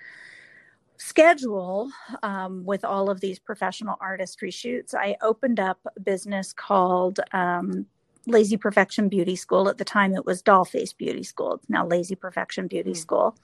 schedule 0.97 1.91
um, 2.23 2.65
with 2.65 2.85
all 2.85 3.11
of 3.11 3.21
these 3.21 3.39
professional 3.39 3.97
artistry 4.01 4.51
shoots, 4.51 4.95
I 4.95 5.17
opened 5.23 5.61
up 5.61 5.79
a 5.97 6.01
business 6.01 6.53
called 6.53 7.21
um, 7.33 7.87
Lazy 8.27 8.57
Perfection 8.57 9.09
Beauty 9.09 9.37
School. 9.37 9.69
At 9.69 9.79
the 9.79 9.85
time, 9.85 10.15
it 10.15 10.25
was 10.25 10.43
Dollface 10.43 10.97
Beauty 10.97 11.23
School. 11.23 11.55
It's 11.55 11.69
now 11.69 11.87
Lazy 11.87 12.15
Perfection 12.15 12.69
Beauty 12.69 12.93
mm. 12.93 12.97
School. 12.97 13.37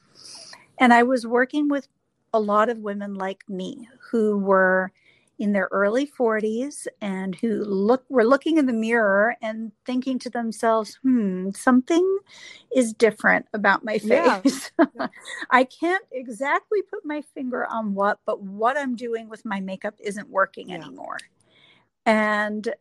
And 0.79 0.93
I 0.93 1.03
was 1.03 1.27
working 1.27 1.69
with 1.69 1.89
a 2.33 2.41
lot 2.41 2.69
of 2.69 2.79
women 2.79 3.15
like 3.15 3.43
me 3.49 3.89
who 4.11 4.39
were 4.39 4.93
in 5.41 5.53
their 5.53 5.69
early 5.73 6.07
40s 6.07 6.87
and 7.01 7.35
who 7.35 7.65
look 7.65 8.05
were 8.11 8.27
looking 8.27 8.59
in 8.59 8.67
the 8.67 8.73
mirror 8.75 9.35
and 9.41 9.73
thinking 9.87 10.19
to 10.21 10.31
themselves, 10.31 10.99
"Hmm, 11.03 11.51
something 11.51 12.19
is 12.75 12.93
different 12.93 13.47
about 13.55 13.85
my 13.85 13.99
face." 13.99 14.71
Yeah. 14.97 15.07
I 15.51 15.65
can't 15.65 16.05
exactly 16.13 16.83
put 16.83 17.05
my 17.05 17.23
finger 17.23 17.67
on 17.67 17.95
what, 17.95 18.19
but 18.25 18.43
what 18.43 18.77
I'm 18.77 18.97
doing 18.97 19.29
with 19.29 19.45
my 19.45 19.61
makeup 19.61 19.95
isn't 19.99 20.29
working 20.29 20.71
yeah. 20.71 20.77
anymore. 20.77 21.19
And 22.07 22.73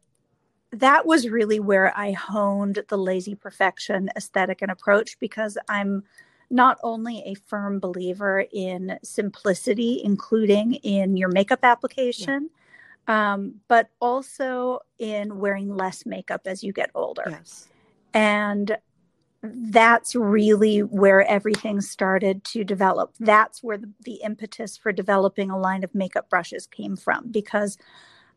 that 0.72 1.06
was 1.06 1.30
really 1.30 1.60
where 1.60 1.98
I 1.98 2.12
honed 2.12 2.84
the 2.90 2.98
lazy 2.98 3.36
perfection 3.36 4.10
aesthetic 4.16 4.62
and 4.62 4.72
approach 4.72 5.20
because 5.20 5.58
I'm 5.68 6.04
not 6.50 6.78
only 6.84 7.22
a 7.26 7.36
firm 7.36 7.80
believer 7.80 8.46
in 8.52 8.98
simplicity, 9.04 10.02
including 10.04 10.74
in 10.76 11.16
your 11.16 11.30
makeup 11.30 11.60
application, 11.64 12.50
yeah. 13.08 13.34
um, 13.34 13.56
but 13.68 13.90
also 14.00 14.80
in 14.98 15.40
wearing 15.40 15.76
less 15.76 16.06
makeup 16.06 16.42
as 16.46 16.64
you 16.64 16.74
get 16.74 16.90
older. 16.96 17.26
Yes. 17.28 17.68
And 18.14 18.78
that's 19.42 20.16
really 20.16 20.80
where 20.80 21.26
everything 21.26 21.82
started 21.82 22.44
to 22.44 22.64
develop. 22.64 23.14
That's 23.20 23.64
where 23.64 23.78
the, 23.78 23.90
the 24.04 24.20
impetus 24.24 24.76
for 24.78 24.92
developing 24.92 25.50
a 25.50 25.58
line 25.58 25.84
of 25.84 25.96
makeup 25.96 26.30
brushes 26.30 26.68
came 26.68 26.96
from 26.98 27.32
because 27.32 27.78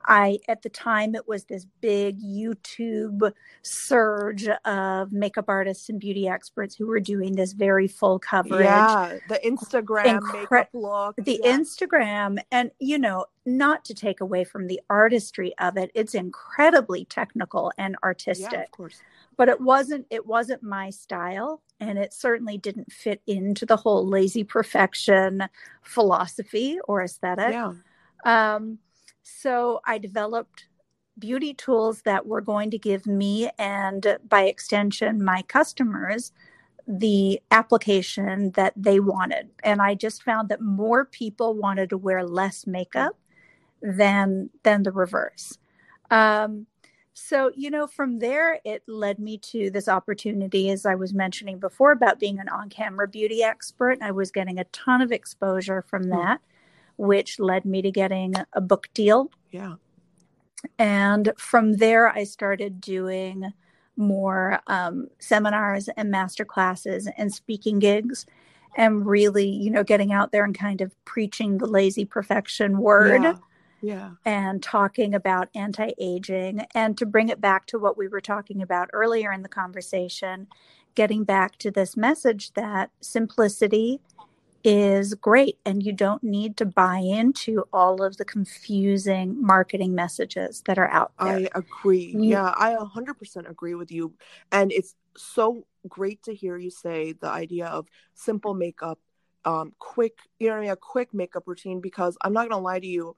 I, 0.07 0.39
at 0.49 0.63
the 0.63 0.69
time, 0.69 1.15
it 1.15 1.27
was 1.29 1.45
this 1.45 1.67
big 1.81 2.21
YouTube 2.21 3.33
surge 3.63 4.49
of 4.65 5.13
makeup 5.13 5.47
artists 5.49 5.89
and 5.89 6.01
beauty 6.01 6.29
experts 6.29 6.75
who 6.75 6.87
were 6.87 7.01
doing 7.01 7.37
this 7.37 7.53
very 7.53 7.89
full 7.89 8.19
coverage. 8.19 8.65
Yeah, 8.65 9.19
the 9.29 9.41
Instagram 9.45 10.21
Incre- 10.21 10.33
makeup 10.35 10.69
look. 10.73 11.17
The 11.17 11.41
yeah. 11.43 11.57
Instagram, 11.57 12.39
and 12.51 12.71
you 12.79 12.99
know, 12.99 13.27
not 13.45 13.85
to 13.87 13.95
take 13.95 14.21
away 14.21 14.45
from 14.45 14.67
the 14.67 14.81
artistry 14.89 15.53
of 15.59 15.77
it, 15.77 15.91
it's 15.95 16.15
incredibly 16.15 17.05
technical 17.05 17.73
and 17.79 17.97
artistic. 18.05 18.53
Yeah, 18.53 18.63
of 18.63 18.71
course. 18.71 19.01
But 19.37 19.49
it 19.49 19.61
wasn't. 19.61 20.07
It 20.11 20.27
wasn't 20.27 20.63
my 20.63 20.91
style, 20.91 21.63
and 21.81 21.99
it 21.99 22.13
certainly 22.13 22.59
didn't 22.59 22.93
fit 22.93 23.23
into 23.27 23.67
the 23.67 23.77
whole 23.77 24.07
lazy 24.07 24.45
perfection 24.45 25.45
philosophy 25.83 26.79
or 26.85 27.03
aesthetic. 27.03 27.53
Yeah. 27.53 27.73
Um, 28.25 28.79
so 29.23 29.81
I 29.87 29.99
developed 29.99 30.67
beauty 31.19 31.55
tools 31.55 32.03
that 32.03 32.27
were 32.27 32.41
going 32.41 32.71
to 32.71 32.79
give 32.79 33.07
me 33.07 33.51
and 33.59 34.19
by 34.29 34.43
extension 34.45 35.23
my 35.23 35.43
customers 35.43 36.33
the 36.89 37.41
application 37.51 38.51
that 38.53 38.73
they 38.77 38.99
wanted. 38.99 39.51
And 39.63 39.81
I 39.81 39.95
just 39.95 40.23
found 40.23 40.49
that 40.49 40.61
more 40.61 41.05
people 41.05 41.55
wanted 41.55 41.91
to 41.91 41.99
wear 41.99 42.25
less 42.25 42.67
makeup 42.67 43.17
than 43.81 44.51
than 44.63 44.83
the 44.83 44.93
reverse. 44.93 45.59
Um, 46.11 46.67
so 47.15 47.51
you 47.55 47.71
know 47.71 47.87
from 47.87 48.19
there 48.19 48.59
it 48.65 48.83
led 48.89 49.19
me 49.19 49.37
to 49.37 49.71
this 49.71 49.87
opportunity 49.87 50.71
as 50.71 50.87
i 50.87 50.95
was 50.95 51.13
mentioning 51.13 51.59
before 51.59 51.93
about 51.93 52.19
being 52.19 52.39
an 52.39 52.49
on-camera 52.49 53.07
beauty 53.07 53.43
expert 53.43 53.99
i 54.01 54.11
was 54.11 54.31
getting 54.31 54.59
a 54.59 54.65
ton 54.65 55.03
of 55.03 55.13
exposure 55.13 55.83
from 55.83 56.05
hmm. 56.05 56.11
that 56.11 56.41
which 57.03 57.41
led 57.41 57.65
me 57.65 57.83
to 57.83 57.91
getting 57.91 58.33
a 58.53 58.61
book 58.61 58.89
deal. 58.95 59.29
Yeah. 59.51 59.75
And 60.79 61.33
from 61.37 61.75
there, 61.75 62.09
I 62.09 62.23
started 62.23 62.81
doing 62.81 63.53
more 63.97 64.61
um, 64.69 65.09
seminars 65.19 65.89
and 65.97 66.13
master 66.13 66.45
classes 66.45 67.09
and 67.19 67.35
speaking 67.35 67.81
gigs 67.81 68.25
and 68.77 69.05
really, 69.05 69.49
you 69.49 69.69
know, 69.69 69.83
getting 69.83 70.13
out 70.13 70.31
there 70.31 70.45
and 70.45 70.57
kind 70.57 70.81
of 70.81 70.93
preaching 71.05 71.59
the 71.59 71.67
lazy 71.67 72.05
perfection 72.05 72.79
word. 72.79 73.25
Yeah. 73.25 73.37
Yeah. 73.85 74.11
And 74.25 74.63
talking 74.63 75.13
about 75.13 75.49
anti 75.57 75.91
aging. 75.99 76.65
And 76.73 76.97
to 76.99 77.05
bring 77.05 77.31
it 77.31 77.41
back 77.41 77.67
to 77.67 77.81
what 77.81 77.99
we 77.99 78.07
were 78.07 78.21
talking 78.21 78.63
about 78.63 78.91
earlier 78.93 79.33
in 79.33 79.43
the 79.43 79.49
conversation, 79.49 80.47
getting 80.95 81.25
back 81.25 81.59
to 81.59 81.73
this 81.73 81.97
message 81.97 82.53
that 82.53 82.91
simplicity 83.01 84.01
is 84.65 85.15
great 85.15 85.59
and 85.65 85.83
you 85.83 85.93
don't 85.93 86.23
need 86.23 86.57
to 86.57 86.65
buy 86.65 86.99
into 86.99 87.65
all 87.73 88.03
of 88.03 88.17
the 88.17 88.25
confusing 88.25 89.41
marketing 89.45 89.95
messages 89.95 90.63
that 90.67 90.79
are 90.79 90.89
out 90.91 91.13
there. 91.21 91.37
I 91.37 91.49
agree. 91.55 92.15
You, 92.17 92.31
yeah, 92.31 92.55
I 92.57 92.77
100% 92.77 93.51
agree 93.51 93.75
with 93.75 93.91
you. 93.91 94.13
And 94.53 94.71
it's 94.73 94.95
so 95.17 95.67
great 95.89 96.23
to 96.25 96.35
hear 96.35 96.57
you 96.57 96.71
say 96.71 97.13
the 97.13 97.29
idea 97.29 97.67
of 97.67 97.87
simple 98.15 98.55
makeup, 98.55 98.99
um, 99.45 99.73
quick, 99.79 100.19
you 100.39 100.49
know 100.49 100.57
I 100.57 100.61
mean, 100.61 100.71
a 100.71 100.77
quick 100.77 101.13
makeup 101.13 101.45
routine 101.47 101.81
because 101.81 102.17
I'm 102.23 102.33
not 102.33 102.49
going 102.49 102.61
to 102.61 102.65
lie 102.65 102.79
to 102.79 102.87
you, 102.87 103.17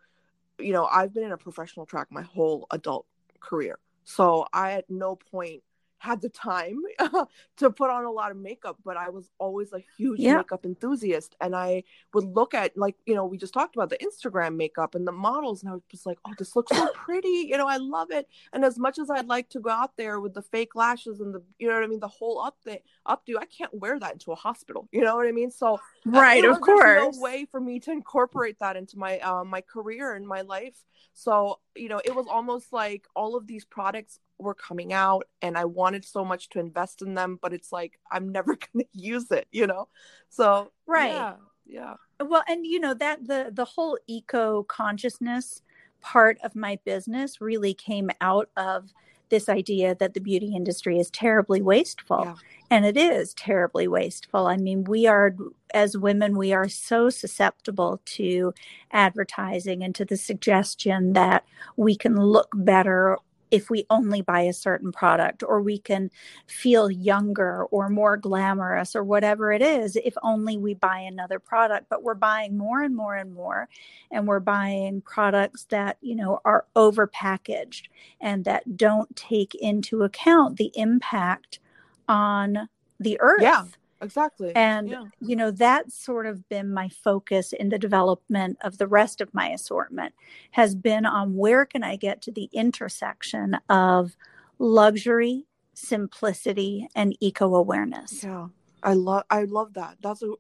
you 0.59 0.73
know, 0.73 0.87
I've 0.87 1.13
been 1.13 1.25
in 1.25 1.33
a 1.33 1.37
professional 1.37 1.85
track 1.85 2.09
my 2.11 2.23
whole 2.23 2.67
adult 2.71 3.07
career. 3.41 3.79
So 4.05 4.47
I 4.53 4.73
at 4.73 4.89
no 4.89 5.17
point 5.17 5.63
had 5.99 6.21
the 6.21 6.29
time 6.29 6.81
to 7.57 7.71
put 7.71 7.91
on 7.91 8.05
a 8.05 8.11
lot 8.11 8.31
of 8.31 8.37
makeup, 8.37 8.77
but 8.85 8.97
I 8.97 9.09
was 9.09 9.31
always 9.39 9.73
a 9.73 9.83
huge 9.97 10.21
yeah. 10.21 10.37
makeup 10.37 10.67
enthusiast. 10.67 11.35
And 11.41 11.57
I 11.57 11.85
would 12.13 12.25
look 12.25 12.53
at, 12.53 12.77
like, 12.77 12.97
you 13.07 13.15
know, 13.15 13.25
we 13.25 13.39
just 13.39 13.55
talked 13.55 13.75
about 13.75 13.91
the 13.91 13.99
Instagram 13.99 14.57
makeup 14.57 14.95
and 14.95 15.07
the 15.07 15.13
models, 15.13 15.63
and 15.63 15.71
I 15.71 15.75
was 15.75 15.83
just 15.91 16.05
like, 16.05 16.19
oh, 16.27 16.35
this 16.39 16.55
looks 16.55 16.77
so 16.77 16.89
pretty. 16.95 17.49
You 17.49 17.57
know, 17.57 17.67
I 17.67 17.79
love 17.79 18.11
it. 18.11 18.29
And 18.53 18.65
as 18.65 18.79
much 18.79 18.99
as 18.99 19.11
I'd 19.11 19.27
like 19.27 19.49
to 19.51 19.61
go 19.61 19.71
out 19.71 19.97
there 19.97 20.21
with 20.21 20.35
the 20.35 20.43
fake 20.43 20.75
lashes 20.75 21.21
and 21.21 21.35
the, 21.35 21.43
you 21.59 21.69
know 21.69 21.75
what 21.75 21.85
I 21.85 21.87
mean, 21.87 22.01
the 22.01 22.09
whole 22.09 22.41
up 22.41 22.57
the 22.65 22.81
updo, 23.09 23.39
I 23.41 23.47
can't 23.47 23.73
wear 23.73 23.99
that 23.99 24.13
into 24.13 24.33
a 24.33 24.37
hospital. 24.37 24.89
You 24.93 25.03
know 25.03 25.17
what 25.17 25.27
I 25.27 25.33
mean? 25.33 25.51
So, 25.51 25.81
right, 26.05 26.45
of 26.45 26.61
course. 26.61 26.83
There's 26.85 27.17
no 27.17 27.23
way 27.23 27.47
for 27.51 27.61
me 27.61 27.81
to 27.81 27.91
incorporate 27.91 28.59
that 28.61 28.77
into 28.77 28.99
my, 28.99 29.19
uh, 29.21 29.45
my 29.45 29.63
career 29.63 30.15
and 30.15 30.27
my 30.27 30.43
life. 30.43 30.77
So, 31.15 31.61
you 31.77 31.89
know, 31.89 32.01
it 32.05 32.15
was 32.15 32.27
almost 32.29 32.73
like 32.73 33.07
all 33.15 33.37
of 33.37 33.47
these 33.47 33.65
products 33.65 34.21
were 34.39 34.55
coming 34.55 34.93
out 34.93 35.27
and 35.43 35.57
I 35.57 35.65
wanted 35.65 36.05
so 36.05 36.25
much 36.25 36.49
to 36.51 36.61
invest 36.61 37.03
in 37.03 37.15
them, 37.15 37.39
but 37.41 37.53
it's 37.53 37.73
like 37.73 37.99
I'm 38.11 38.31
never 38.33 38.57
going 38.75 38.85
to 38.85 38.87
use 38.93 39.31
it, 39.31 39.47
you 39.53 39.67
know? 39.67 39.89
So, 40.29 40.73
right. 40.87 41.13
Yeah, 41.13 41.35
yeah. 41.67 41.95
Well, 42.21 42.43
and 42.49 42.65
you 42.67 42.81
know 42.81 42.95
that 42.95 43.27
the 43.27 43.51
the 43.53 43.65
whole 43.65 43.99
eco 44.07 44.63
consciousness 44.65 45.63
part 46.01 46.39
of 46.45 46.55
my 46.55 46.79
business 46.85 47.41
really 47.41 47.75
came 47.75 48.11
out 48.21 48.51
of 48.57 48.93
this 49.29 49.49
idea 49.49 49.95
that 49.95 50.15
the 50.15 50.21
beauty 50.21 50.55
industry 50.55 50.99
is 50.99 51.11
terribly 51.11 51.63
wasteful. 51.63 52.23
Yeah. 52.25 52.35
And 52.71 52.87
it 52.87 52.97
is 52.97 53.35
terribly 53.35 53.87
wasteful. 53.87 54.47
I 54.47 54.57
mean, 54.57 54.85
we 54.85 55.07
are, 55.07 55.37
as 55.73 55.97
women, 55.97 56.37
we 56.37 56.53
are 56.53 56.69
so 56.69 57.11
susceptible 57.11 58.01
to 58.07 58.55
advertising 58.91 59.85
and 59.85 59.95
to 59.95 60.05
the 60.05 60.17
suggestion 60.17 61.13
that 61.13 61.45
we 61.77 61.95
can 61.95 62.17
look 62.17 62.49
better 62.55 63.19
if 63.55 63.71
we 63.71 63.87
only 63.89 64.21
buy 64.21 64.41
a 64.41 64.53
certain 64.53 64.91
product 64.91 65.45
or 65.45 65.63
we 65.63 65.79
can 65.79 66.11
feel 66.49 66.91
younger 66.91 67.65
or 67.67 67.89
more 67.89 68.17
glamorous 68.17 68.97
or 68.97 69.05
whatever 69.05 69.53
it 69.53 69.63
is 69.63 69.95
if 69.95 70.15
only 70.25 70.59
we 70.59 70.75
buy 70.75 70.99
another 70.99 71.39
product. 71.39 71.87
But 71.89 72.03
we're 72.03 72.15
buying 72.15 72.59
more 72.59 72.83
and 72.83 72.97
more 72.97 73.15
and 73.15 73.33
more 73.33 73.69
and 74.11 74.27
we're 74.27 74.41
buying 74.41 75.03
products 75.03 75.67
that 75.67 75.99
you 76.01 76.17
know 76.17 76.41
are 76.45 76.67
overpackaged 76.75 77.85
and 78.21 78.45
that 78.45 78.77
don't 78.77 79.15
take 79.15 79.55
into 79.55 80.03
account 80.03 80.57
the 80.57 80.73
impact 80.75 81.61
on 82.09 82.69
the 82.99 83.17
earth. 83.21 83.43
yeah 83.43 83.65
exactly. 84.05 84.55
And 84.55 84.89
yeah. 84.89 85.05
you 85.21 85.37
know 85.37 85.51
that's 85.51 85.95
sort 85.95 86.27
of 86.27 86.49
been 86.49 86.73
my 86.73 86.89
focus 86.89 87.53
in 87.53 87.69
the 87.71 87.79
development 87.79 88.59
of 88.63 88.79
the 88.79 88.87
rest 88.87 89.21
of 89.21 89.35
my 89.35 89.49
assortment 89.49 90.15
has 90.53 90.75
been 90.75 91.07
on 91.07 91.35
where 91.37 91.65
can 91.65 91.83
i 91.83 91.97
get 91.97 92.23
to 92.23 92.31
the 92.31 92.49
intersection 92.53 93.57
of 93.69 94.17
luxury 94.59 95.47
simplicity 95.75 96.87
and 96.95 97.17
eco 97.21 97.55
awareness 97.55 98.23
yeah. 98.23 98.47
I 98.85 98.93
love 98.93 99.25
i 99.31 99.45
love 99.45 99.75
that. 99.75 99.97
That's 100.03 100.23
a 100.23 100.35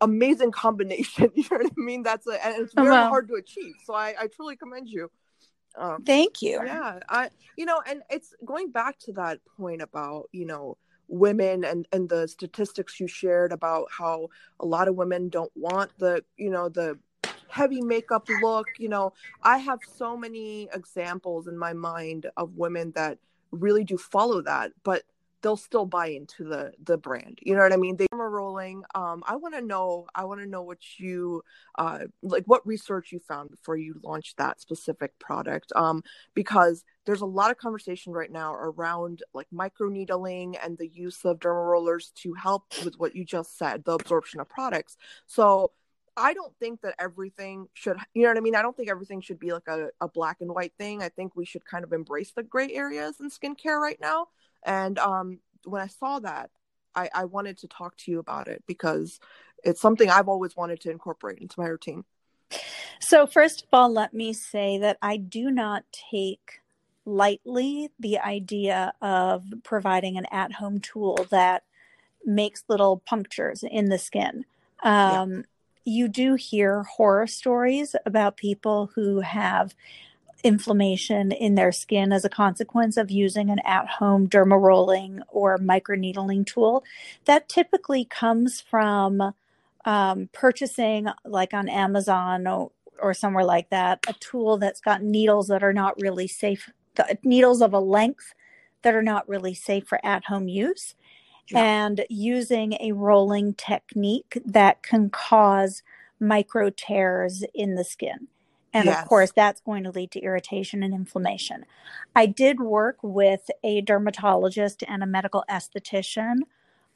amazing 0.00 0.52
combination. 0.52 1.30
You 1.34 1.44
know 1.50 1.56
what 1.56 1.66
i 1.66 1.70
mean? 1.76 2.02
That's 2.02 2.26
a, 2.26 2.46
and 2.46 2.62
it's 2.62 2.74
very 2.74 2.90
well, 2.90 3.08
hard 3.08 3.28
to 3.28 3.34
achieve. 3.34 3.74
So 3.84 3.94
i 3.94 4.14
i 4.20 4.26
truly 4.28 4.56
commend 4.56 4.88
you. 4.88 5.10
Um, 5.74 6.04
thank 6.04 6.42
you. 6.42 6.60
yeah 6.62 6.98
i 7.08 7.30
you 7.56 7.64
know 7.64 7.80
and 7.88 8.02
it's 8.10 8.34
going 8.44 8.70
back 8.70 8.98
to 9.00 9.12
that 9.14 9.40
point 9.56 9.80
about 9.80 10.28
you 10.30 10.44
know 10.44 10.76
women 11.12 11.62
and 11.62 11.86
and 11.92 12.08
the 12.08 12.26
statistics 12.26 12.98
you 12.98 13.06
shared 13.06 13.52
about 13.52 13.86
how 13.90 14.28
a 14.60 14.66
lot 14.66 14.88
of 14.88 14.94
women 14.96 15.28
don't 15.28 15.52
want 15.54 15.90
the 15.98 16.24
you 16.38 16.50
know 16.50 16.70
the 16.70 16.98
heavy 17.48 17.82
makeup 17.82 18.26
look 18.40 18.66
you 18.78 18.88
know 18.88 19.12
i 19.42 19.58
have 19.58 19.78
so 19.86 20.16
many 20.16 20.70
examples 20.72 21.46
in 21.46 21.58
my 21.58 21.74
mind 21.74 22.26
of 22.38 22.56
women 22.56 22.90
that 22.92 23.18
really 23.50 23.84
do 23.84 23.98
follow 23.98 24.40
that 24.40 24.72
but 24.84 25.02
they'll 25.42 25.56
still 25.56 25.86
buy 25.86 26.06
into 26.06 26.44
the 26.44 26.72
the 26.84 26.96
brand 26.96 27.38
you 27.42 27.54
know 27.54 27.62
what 27.62 27.72
i 27.72 27.76
mean 27.76 27.96
they 27.96 28.06
are 28.12 28.30
rolling 28.30 28.82
um 28.94 29.22
i 29.26 29.36
want 29.36 29.54
to 29.54 29.60
know 29.60 30.06
i 30.14 30.24
want 30.24 30.40
to 30.40 30.46
know 30.46 30.62
what 30.62 30.78
you 30.98 31.42
uh 31.78 32.00
like 32.22 32.44
what 32.46 32.66
research 32.66 33.12
you 33.12 33.18
found 33.18 33.50
before 33.50 33.76
you 33.76 33.94
launched 34.02 34.36
that 34.36 34.60
specific 34.60 35.18
product 35.18 35.72
um 35.76 36.02
because 36.34 36.84
there's 37.04 37.20
a 37.20 37.26
lot 37.26 37.50
of 37.50 37.58
conversation 37.58 38.12
right 38.12 38.30
now 38.30 38.54
around 38.54 39.22
like 39.34 39.48
microneedling 39.52 40.56
and 40.64 40.78
the 40.78 40.88
use 40.88 41.24
of 41.24 41.38
derma 41.38 41.70
rollers 41.70 42.12
to 42.14 42.32
help 42.34 42.64
with 42.84 42.98
what 42.98 43.14
you 43.14 43.24
just 43.24 43.58
said 43.58 43.84
the 43.84 43.92
absorption 43.92 44.40
of 44.40 44.48
products 44.48 44.96
so 45.26 45.72
I 46.14 46.34
don't 46.34 46.54
think 46.58 46.82
that 46.82 46.94
everything 46.98 47.68
should, 47.72 47.96
you 48.12 48.22
know 48.22 48.28
what 48.28 48.36
I 48.36 48.40
mean? 48.40 48.54
I 48.54 48.60
don't 48.62 48.76
think 48.76 48.90
everything 48.90 49.22
should 49.22 49.38
be 49.38 49.52
like 49.52 49.66
a, 49.66 49.88
a 50.00 50.08
black 50.08 50.38
and 50.40 50.54
white 50.54 50.74
thing. 50.78 51.02
I 51.02 51.08
think 51.08 51.34
we 51.34 51.46
should 51.46 51.64
kind 51.64 51.84
of 51.84 51.92
embrace 51.94 52.32
the 52.32 52.42
gray 52.42 52.72
areas 52.74 53.16
in 53.18 53.30
skincare 53.30 53.80
right 53.80 53.98
now. 54.00 54.26
And 54.64 54.98
um, 54.98 55.38
when 55.64 55.82
I 55.82 55.86
saw 55.86 56.18
that, 56.20 56.50
I, 56.94 57.08
I 57.14 57.24
wanted 57.24 57.58
to 57.58 57.68
talk 57.68 57.96
to 57.98 58.10
you 58.10 58.18
about 58.18 58.48
it 58.48 58.62
because 58.66 59.18
it's 59.64 59.80
something 59.80 60.10
I've 60.10 60.28
always 60.28 60.56
wanted 60.56 60.80
to 60.80 60.90
incorporate 60.90 61.38
into 61.38 61.58
my 61.58 61.66
routine. 61.66 62.04
So, 63.00 63.26
first 63.26 63.62
of 63.62 63.68
all, 63.72 63.90
let 63.90 64.12
me 64.12 64.32
say 64.32 64.78
that 64.78 64.98
I 65.00 65.16
do 65.16 65.50
not 65.50 65.84
take 66.10 66.60
lightly 67.04 67.90
the 67.98 68.18
idea 68.18 68.92
of 69.00 69.44
providing 69.64 70.16
an 70.16 70.26
at 70.30 70.52
home 70.52 70.80
tool 70.80 71.26
that 71.30 71.64
makes 72.24 72.64
little 72.68 73.02
punctures 73.04 73.64
in 73.68 73.88
the 73.88 73.98
skin. 73.98 74.44
Um, 74.82 75.32
yeah. 75.32 75.42
You 75.84 76.08
do 76.08 76.34
hear 76.34 76.84
horror 76.84 77.26
stories 77.26 77.96
about 78.06 78.36
people 78.36 78.90
who 78.94 79.20
have 79.20 79.74
inflammation 80.42 81.32
in 81.32 81.54
their 81.54 81.72
skin 81.72 82.12
as 82.12 82.24
a 82.24 82.28
consequence 82.28 82.96
of 82.96 83.10
using 83.10 83.50
an 83.50 83.60
at 83.64 83.86
home 83.88 84.28
derma 84.28 84.60
rolling 84.60 85.20
or 85.28 85.58
microneedling 85.58 86.46
tool. 86.46 86.84
That 87.26 87.48
typically 87.48 88.04
comes 88.04 88.60
from 88.60 89.34
um, 89.84 90.28
purchasing, 90.32 91.08
like 91.24 91.54
on 91.54 91.68
Amazon 91.68 92.46
or, 92.46 92.70
or 93.00 93.14
somewhere 93.14 93.44
like 93.44 93.70
that 93.70 94.00
a 94.08 94.12
tool 94.14 94.58
that's 94.58 94.80
got 94.80 95.02
needles 95.02 95.48
that 95.48 95.62
are 95.62 95.72
not 95.72 96.00
really 96.00 96.28
safe, 96.28 96.70
needles 97.24 97.62
of 97.62 97.72
a 97.72 97.80
length 97.80 98.34
that 98.82 98.94
are 98.94 99.02
not 99.02 99.28
really 99.28 99.54
safe 99.54 99.86
for 99.86 100.04
at 100.04 100.24
home 100.24 100.48
use, 100.48 100.94
yeah. 101.48 101.60
and 101.60 102.04
using 102.08 102.74
a 102.80 102.92
rolling 102.92 103.54
technique 103.54 104.38
that 104.44 104.82
can 104.82 105.08
cause 105.10 105.82
micro 106.20 106.70
tears 106.70 107.44
in 107.54 107.74
the 107.74 107.84
skin. 107.84 108.28
And 108.72 108.86
yes. 108.86 109.02
of 109.02 109.08
course, 109.08 109.32
that's 109.34 109.60
going 109.60 109.84
to 109.84 109.90
lead 109.90 110.10
to 110.12 110.20
irritation 110.20 110.82
and 110.82 110.94
inflammation. 110.94 111.64
I 112.16 112.26
did 112.26 112.60
work 112.60 112.98
with 113.02 113.50
a 113.62 113.80
dermatologist 113.82 114.82
and 114.88 115.02
a 115.02 115.06
medical 115.06 115.44
esthetician 115.48 116.38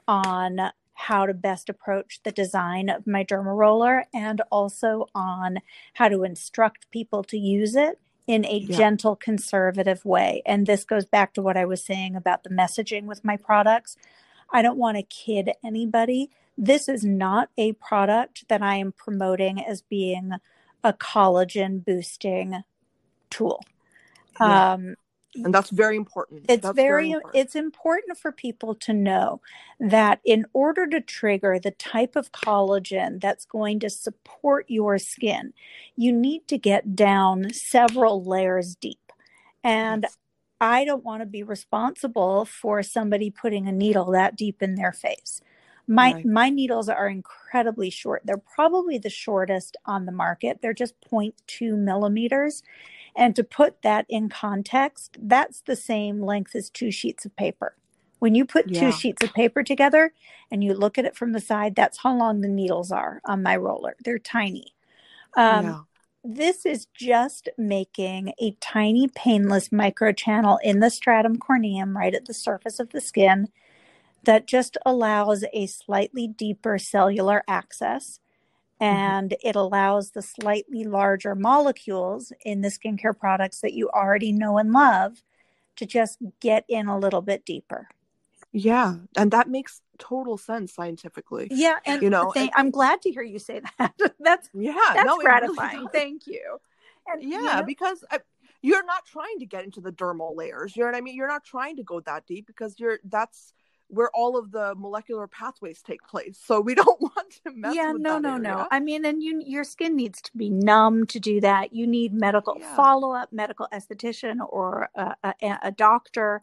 on 0.08 0.70
how 0.94 1.26
to 1.26 1.34
best 1.34 1.68
approach 1.68 2.20
the 2.24 2.32
design 2.32 2.88
of 2.88 3.06
my 3.06 3.22
derma 3.22 3.54
roller 3.54 4.06
and 4.14 4.40
also 4.50 5.06
on 5.14 5.58
how 5.94 6.08
to 6.08 6.24
instruct 6.24 6.90
people 6.90 7.22
to 7.22 7.36
use 7.36 7.76
it 7.76 8.00
in 8.26 8.44
a 8.46 8.58
yeah. 8.58 8.76
gentle, 8.76 9.14
conservative 9.14 10.04
way. 10.04 10.42
And 10.46 10.66
this 10.66 10.84
goes 10.84 11.04
back 11.04 11.34
to 11.34 11.42
what 11.42 11.56
I 11.56 11.66
was 11.66 11.84
saying 11.84 12.16
about 12.16 12.42
the 12.42 12.50
messaging 12.50 13.04
with 13.04 13.24
my 13.24 13.36
products. 13.36 13.96
I 14.50 14.62
don't 14.62 14.78
want 14.78 14.96
to 14.96 15.02
kid 15.02 15.50
anybody. 15.64 16.30
This 16.56 16.88
is 16.88 17.04
not 17.04 17.50
a 17.58 17.74
product 17.74 18.48
that 18.48 18.62
I 18.62 18.76
am 18.76 18.92
promoting 18.92 19.62
as 19.62 19.82
being 19.82 20.32
a 20.84 20.92
collagen 20.92 21.84
boosting 21.84 22.62
tool. 23.30 23.64
Yeah. 24.40 24.72
Um, 24.72 24.96
and 25.44 25.54
that's 25.54 25.70
very 25.70 25.96
important 25.96 26.44
it's 26.48 26.62
very, 26.62 26.74
very 26.74 27.10
important. 27.10 27.36
it's 27.36 27.54
important 27.54 28.18
for 28.18 28.32
people 28.32 28.74
to 28.74 28.92
know 28.92 29.40
that 29.78 30.20
in 30.24 30.46
order 30.52 30.86
to 30.86 31.00
trigger 31.00 31.58
the 31.58 31.72
type 31.72 32.16
of 32.16 32.32
collagen 32.32 33.20
that's 33.20 33.44
going 33.44 33.78
to 33.80 33.90
support 33.90 34.64
your 34.68 34.98
skin 34.98 35.52
you 35.96 36.12
need 36.12 36.46
to 36.48 36.58
get 36.58 36.96
down 36.96 37.52
several 37.52 38.24
layers 38.24 38.76
deep 38.76 39.12
and 39.62 40.04
yes. 40.04 40.16
i 40.60 40.84
don't 40.84 41.04
want 41.04 41.20
to 41.20 41.26
be 41.26 41.42
responsible 41.42 42.44
for 42.44 42.82
somebody 42.82 43.30
putting 43.30 43.68
a 43.68 43.72
needle 43.72 44.10
that 44.12 44.36
deep 44.36 44.62
in 44.62 44.74
their 44.74 44.92
face 44.92 45.40
my 45.86 46.14
right. 46.14 46.26
my 46.26 46.50
needles 46.50 46.88
are 46.88 47.08
incredibly 47.08 47.90
short. 47.90 48.22
They're 48.24 48.36
probably 48.36 48.98
the 48.98 49.10
shortest 49.10 49.76
on 49.86 50.06
the 50.06 50.12
market. 50.12 50.58
They're 50.60 50.74
just 50.74 50.94
0.2 51.00 51.76
millimeters. 51.76 52.62
And 53.14 53.34
to 53.36 53.44
put 53.44 53.82
that 53.82 54.04
in 54.08 54.28
context, 54.28 55.16
that's 55.20 55.62
the 55.62 55.76
same 55.76 56.20
length 56.20 56.54
as 56.54 56.68
two 56.68 56.90
sheets 56.90 57.24
of 57.24 57.34
paper. 57.36 57.74
When 58.18 58.34
you 58.34 58.44
put 58.44 58.68
yeah. 58.68 58.80
two 58.80 58.92
sheets 58.92 59.22
of 59.22 59.32
paper 59.32 59.62
together 59.62 60.12
and 60.50 60.62
you 60.62 60.74
look 60.74 60.98
at 60.98 61.04
it 61.04 61.16
from 61.16 61.32
the 61.32 61.40
side, 61.40 61.74
that's 61.74 61.98
how 61.98 62.16
long 62.16 62.40
the 62.40 62.48
needles 62.48 62.90
are 62.90 63.20
on 63.24 63.42
my 63.42 63.56
roller. 63.56 63.96
They're 64.04 64.18
tiny. 64.18 64.74
Um, 65.36 65.64
yeah. 65.64 65.78
This 66.24 66.66
is 66.66 66.86
just 66.86 67.48
making 67.56 68.32
a 68.40 68.56
tiny, 68.60 69.08
painless 69.08 69.68
microchannel 69.68 70.58
in 70.62 70.80
the 70.80 70.90
stratum 70.90 71.38
corneum 71.38 71.94
right 71.94 72.14
at 72.14 72.24
the 72.24 72.34
surface 72.34 72.80
of 72.80 72.90
the 72.90 73.00
skin 73.00 73.48
that 74.26 74.46
just 74.46 74.76
allows 74.84 75.44
a 75.52 75.66
slightly 75.66 76.28
deeper 76.28 76.78
cellular 76.78 77.42
access 77.48 78.20
mm-hmm. 78.80 78.92
and 78.92 79.30
mm-hmm. 79.30 79.48
it 79.48 79.56
allows 79.56 80.10
the 80.10 80.22
slightly 80.22 80.84
larger 80.84 81.34
molecules 81.34 82.32
in 82.44 82.60
the 82.60 82.68
skincare 82.68 83.18
products 83.18 83.60
that 83.60 83.72
you 83.72 83.88
already 83.90 84.32
know 84.32 84.58
and 84.58 84.72
love 84.72 85.22
to 85.76 85.86
just 85.86 86.18
get 86.40 86.64
in 86.68 86.88
a 86.88 86.98
little 86.98 87.22
bit 87.22 87.44
deeper. 87.44 87.88
Yeah, 88.52 88.96
and 89.16 89.30
that 89.32 89.48
makes 89.48 89.82
total 89.98 90.38
sense 90.38 90.74
scientifically. 90.74 91.48
Yeah, 91.50 91.76
and 91.84 92.02
you 92.02 92.08
know, 92.08 92.32
th- 92.32 92.50
I'm 92.54 92.70
glad 92.70 93.02
to 93.02 93.10
hear 93.10 93.22
you 93.22 93.38
say 93.38 93.60
that. 93.78 93.94
that's 94.20 94.48
yeah, 94.54 94.74
that's 94.94 95.06
no, 95.06 95.18
gratifying. 95.18 95.76
Really 95.78 95.88
Thank 95.92 96.26
you. 96.26 96.58
And 97.06 97.22
yeah, 97.22 97.38
you 97.38 97.44
know, 97.44 97.62
because 97.64 98.02
I, 98.10 98.20
you're 98.62 98.84
not 98.84 99.04
trying 99.04 99.40
to 99.40 99.46
get 99.46 99.64
into 99.64 99.82
the 99.82 99.92
dermal 99.92 100.34
layers. 100.34 100.74
You 100.74 100.84
know 100.84 100.88
what 100.88 100.96
I 100.96 101.02
mean? 101.02 101.14
You're 101.14 101.28
not 101.28 101.44
trying 101.44 101.76
to 101.76 101.82
go 101.82 102.00
that 102.00 102.26
deep 102.26 102.46
because 102.46 102.76
you're 102.78 102.98
that's 103.04 103.52
where 103.88 104.10
all 104.14 104.36
of 104.36 104.50
the 104.50 104.74
molecular 104.76 105.26
pathways 105.26 105.82
take 105.82 106.02
place. 106.02 106.38
So 106.42 106.60
we 106.60 106.74
don't 106.82 107.00
want 107.00 107.40
to 107.44 107.52
mess 107.52 107.74
yeah, 107.74 107.92
no, 107.96 108.18
no, 108.18 108.34
area. 108.34 108.42
no. 108.42 108.68
I 108.70 108.80
mean, 108.80 109.04
and 109.04 109.22
you, 109.22 109.42
your 109.44 109.64
skin 109.64 109.96
needs 109.96 110.20
to 110.22 110.30
be 110.36 110.50
numb 110.50 111.06
to 111.06 111.20
do 111.20 111.40
that. 111.40 111.72
You 111.72 111.86
need 111.86 112.12
medical 112.12 112.56
yeah. 112.58 112.74
follow 112.74 113.12
up, 113.12 113.32
medical 113.32 113.68
esthetician 113.72 114.38
or 114.48 114.88
a, 114.94 115.14
a, 115.22 115.58
a, 115.62 115.70
doctor, 115.72 116.42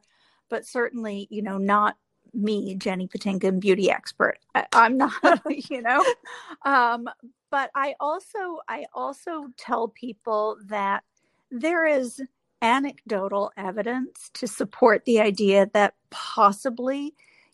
but 0.49 0.65
certainly, 0.65 1.27
you 1.29 1.41
know, 1.41 1.58
not 1.58 1.97
me, 2.34 2.75
Jenny 2.75 3.08
Patinkin, 3.08 3.60
beauty 3.60 3.91
expert. 3.91 4.39
I, 4.56 4.65
am 4.73 4.97
not, 4.97 5.13
you 5.69 5.82
know. 5.82 6.03
Um, 6.65 7.08
but 7.51 7.69
I 7.75 7.95
also, 7.99 8.60
I 8.67 8.86
also 8.93 9.47
tell 9.58 9.89
people 9.89 10.58
that 10.67 11.03
there 11.51 11.86
is 11.86 12.19
anecdotal 12.63 13.51
evidence 13.58 14.32
to 14.34 14.47
support 14.47 15.03
the 15.06 15.19
idea 15.19 15.69
that 15.73 15.93
possibly 16.10 17.13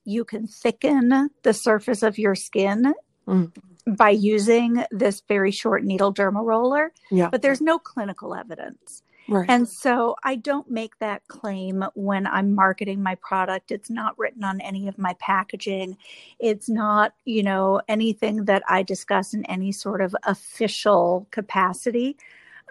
you 0.10 0.26
can 0.26 0.48
thicken 0.48 1.30
the 1.44 1.54
surface 1.54 2.04
of 2.04 2.18
your 2.18 2.36
skin 2.36 2.94
mm. 3.28 3.52
by 3.86 4.10
using 4.10 4.84
this 4.92 5.22
very 5.28 5.52
short 5.52 5.84
needle 5.84 6.14
derma 6.14 6.44
roller. 6.44 6.92
Yeah. 7.12 7.30
But 7.30 7.42
there's 7.42 7.62
no 7.62 7.80
clinical 7.80 8.34
evidence. 8.34 9.04
Right. 9.30 9.48
And 9.48 9.70
so 9.70 10.16
I 10.24 10.36
don't 10.36 10.72
make 10.72 10.98
that 11.00 11.28
claim 11.28 11.86
when 11.94 12.26
I'm 12.26 12.56
marketing 12.56 13.04
my 13.04 13.14
product. 13.16 13.72
It's 13.72 13.90
not 13.90 14.18
written 14.18 14.44
on 14.44 14.60
any 14.60 14.88
of 14.88 14.98
my 14.98 15.14
packaging. 15.20 15.98
It's 16.40 16.68
not, 16.68 17.14
you 17.26 17.44
know, 17.44 17.80
anything 17.88 18.46
that 18.46 18.64
I 18.68 18.82
discuss 18.82 19.36
in 19.36 19.46
any 19.46 19.72
sort 19.72 20.02
of 20.02 20.16
official 20.24 21.28
capacity. 21.30 22.18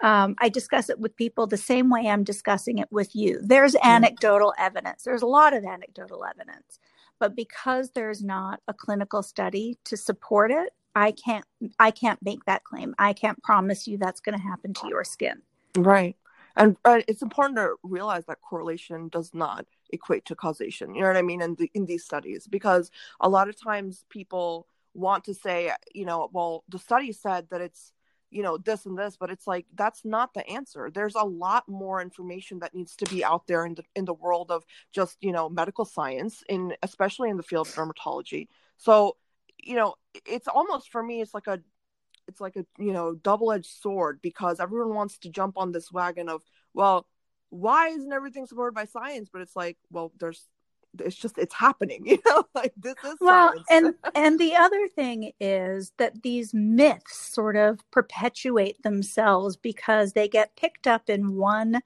Um, 0.03 0.35
I 0.39 0.49
discuss 0.49 0.89
it 0.89 0.99
with 0.99 1.15
people 1.15 1.47
the 1.47 1.57
same 1.57 1.89
way 1.89 2.07
I'm 2.07 2.23
discussing 2.25 2.77
it 2.77 2.91
with 2.91 3.15
you. 3.15 3.39
There's 3.41 3.75
anecdotal 3.81 4.53
evidence. 4.57 5.03
There's 5.03 5.21
a 5.21 5.27
lot 5.27 5.53
of 5.53 5.63
anecdotal 5.63 6.25
evidence 6.25 6.79
but 7.19 7.35
because 7.35 7.91
there's 7.91 8.23
not 8.23 8.61
a 8.67 8.73
clinical 8.73 9.21
study 9.21 9.77
to 9.83 9.97
support 9.97 10.51
it 10.51 10.73
i 10.95 11.11
can't 11.11 11.45
i 11.79 11.91
can't 11.91 12.21
make 12.23 12.43
that 12.45 12.63
claim. 12.63 12.95
I 12.97 13.13
can't 13.13 13.41
promise 13.43 13.87
you 13.87 13.97
that's 13.97 14.19
going 14.19 14.37
to 14.37 14.43
happen 14.43 14.73
to 14.75 14.87
your 14.87 15.03
skin. 15.03 15.41
Right. 15.75 16.15
And 16.55 16.77
uh, 16.83 17.01
it's 17.07 17.21
important 17.21 17.57
to 17.57 17.75
realize 17.83 18.25
that 18.25 18.41
correlation 18.41 19.07
does 19.09 19.33
not 19.33 19.65
equate 19.91 20.25
to 20.25 20.35
causation. 20.35 20.93
You 20.93 21.01
know 21.01 21.07
what 21.07 21.17
i 21.17 21.21
mean? 21.21 21.41
In, 21.41 21.55
the, 21.55 21.71
in 21.73 21.85
these 21.85 22.03
studies 22.03 22.47
because 22.47 22.91
a 23.19 23.29
lot 23.29 23.49
of 23.49 23.61
times 23.61 24.05
people 24.09 24.67
want 24.95 25.23
to 25.23 25.33
say 25.33 25.71
you 25.93 26.03
know 26.03 26.29
well 26.33 26.63
the 26.67 26.79
study 26.79 27.11
said 27.11 27.47
that 27.51 27.61
it's 27.61 27.93
you 28.31 28.43
know 28.43 28.57
this 28.57 28.85
and 28.85 28.97
this 28.97 29.17
but 29.17 29.29
it's 29.29 29.47
like 29.47 29.65
that's 29.75 30.05
not 30.05 30.33
the 30.33 30.47
answer. 30.47 30.89
There's 30.93 31.15
a 31.15 31.23
lot 31.23 31.67
more 31.67 32.01
information 32.01 32.59
that 32.59 32.75
needs 32.75 32.95
to 32.97 33.05
be 33.05 33.23
out 33.23 33.47
there 33.47 33.65
in 33.65 33.75
the 33.75 33.83
in 33.95 34.05
the 34.05 34.13
world 34.13 34.51
of 34.51 34.63
just 34.93 35.17
you 35.21 35.31
know 35.31 35.49
medical 35.49 35.85
science 35.85 36.43
in 36.49 36.75
especially 36.83 37.29
in 37.29 37.37
the 37.37 37.43
field 37.43 37.67
of 37.67 37.73
dermatology. 37.75 38.47
So 38.77 39.17
you 39.57 39.75
know 39.75 39.95
it's 40.25 40.47
almost 40.47 40.91
for 40.91 41.03
me 41.03 41.21
it's 41.21 41.33
like 41.33 41.47
a 41.47 41.59
it's 42.27 42.39
like 42.41 42.55
a 42.55 42.65
you 42.77 42.93
know 42.93 43.15
double-edged 43.15 43.81
sword 43.81 44.19
because 44.21 44.59
everyone 44.59 44.93
wants 44.93 45.17
to 45.19 45.29
jump 45.29 45.57
on 45.57 45.71
this 45.71 45.91
wagon 45.91 46.29
of 46.29 46.43
well 46.73 47.07
why 47.49 47.87
isn't 47.89 48.13
everything 48.13 48.45
supported 48.45 48.75
by 48.75 48.85
science? 48.85 49.29
But 49.31 49.41
it's 49.41 49.55
like 49.55 49.77
well 49.91 50.11
there's 50.19 50.45
it's 50.99 51.15
just 51.15 51.37
it's 51.37 51.53
happening 51.53 52.01
you 52.05 52.19
know 52.25 52.43
like 52.55 52.73
this 52.77 52.95
is 53.05 53.15
well 53.19 53.53
science. 53.67 53.67
and 53.69 53.95
and 54.15 54.39
the 54.39 54.55
other 54.55 54.87
thing 54.87 55.31
is 55.39 55.91
that 55.97 56.23
these 56.23 56.53
myths 56.53 57.15
sort 57.15 57.55
of 57.55 57.79
perpetuate 57.91 58.81
themselves 58.83 59.55
because 59.55 60.13
they 60.13 60.27
get 60.27 60.55
picked 60.55 60.87
up 60.87 61.09
in 61.09 61.35
one 61.35 61.81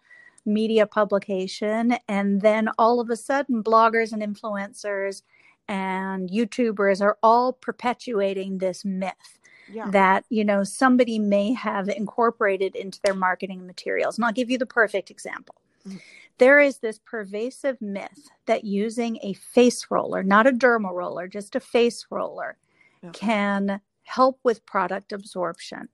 media 0.46 0.86
publication 0.86 1.96
and 2.08 2.42
then 2.42 2.70
all 2.78 3.00
of 3.00 3.10
a 3.10 3.16
sudden 3.16 3.64
bloggers 3.64 4.12
and 4.12 4.22
influencers 4.22 5.22
and 5.70 6.30
youtubers 6.30 7.02
are 7.02 7.18
all 7.24 7.54
perpetuating 7.54 8.58
this 8.58 8.84
myth 8.84 9.40
yeah. 9.72 9.90
that 9.90 10.26
you 10.30 10.44
know 10.44 10.64
somebody 10.64 11.18
may 11.18 11.54
have 11.54 11.88
incorporated 11.88 12.76
into 12.76 13.00
their 13.04 13.14
marketing 13.14 13.66
materials 13.66 14.18
and 14.18 14.26
i'll 14.26 14.34
give 14.34 14.50
you 14.50 14.58
the 14.58 14.66
perfect 14.66 15.10
example 15.10 15.56
mm-hmm 15.88 15.98
there 16.38 16.60
is 16.60 16.80
this 16.80 17.00
pervasive 17.00 17.82
myth 17.82 18.30
that 18.46 18.64
using 18.64 19.20
a 19.22 19.34
face 19.34 19.88
roller, 19.90 20.24
not 20.24 20.48
a 20.48 20.52
derma 20.52 20.92
roller, 20.92 21.28
just 21.28 21.56
a 21.56 21.60
face 21.60 22.06
roller, 22.10 22.58
yeah. 23.02 23.12
can 23.12 23.82
help 24.04 24.40
with 24.44 24.66
product 24.66 25.12
absorption. 25.14 25.90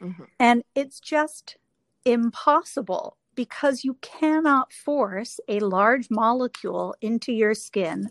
Mm-hmm. 0.00 0.24
And 0.38 0.62
it's 0.74 1.00
just 1.00 1.56
impossible 2.04 3.16
because 3.34 3.84
you 3.84 3.94
cannot 4.00 4.72
force 4.72 5.40
a 5.48 5.60
large 5.60 6.08
molecule 6.10 6.94
into 7.00 7.32
your 7.32 7.54
skin 7.54 8.10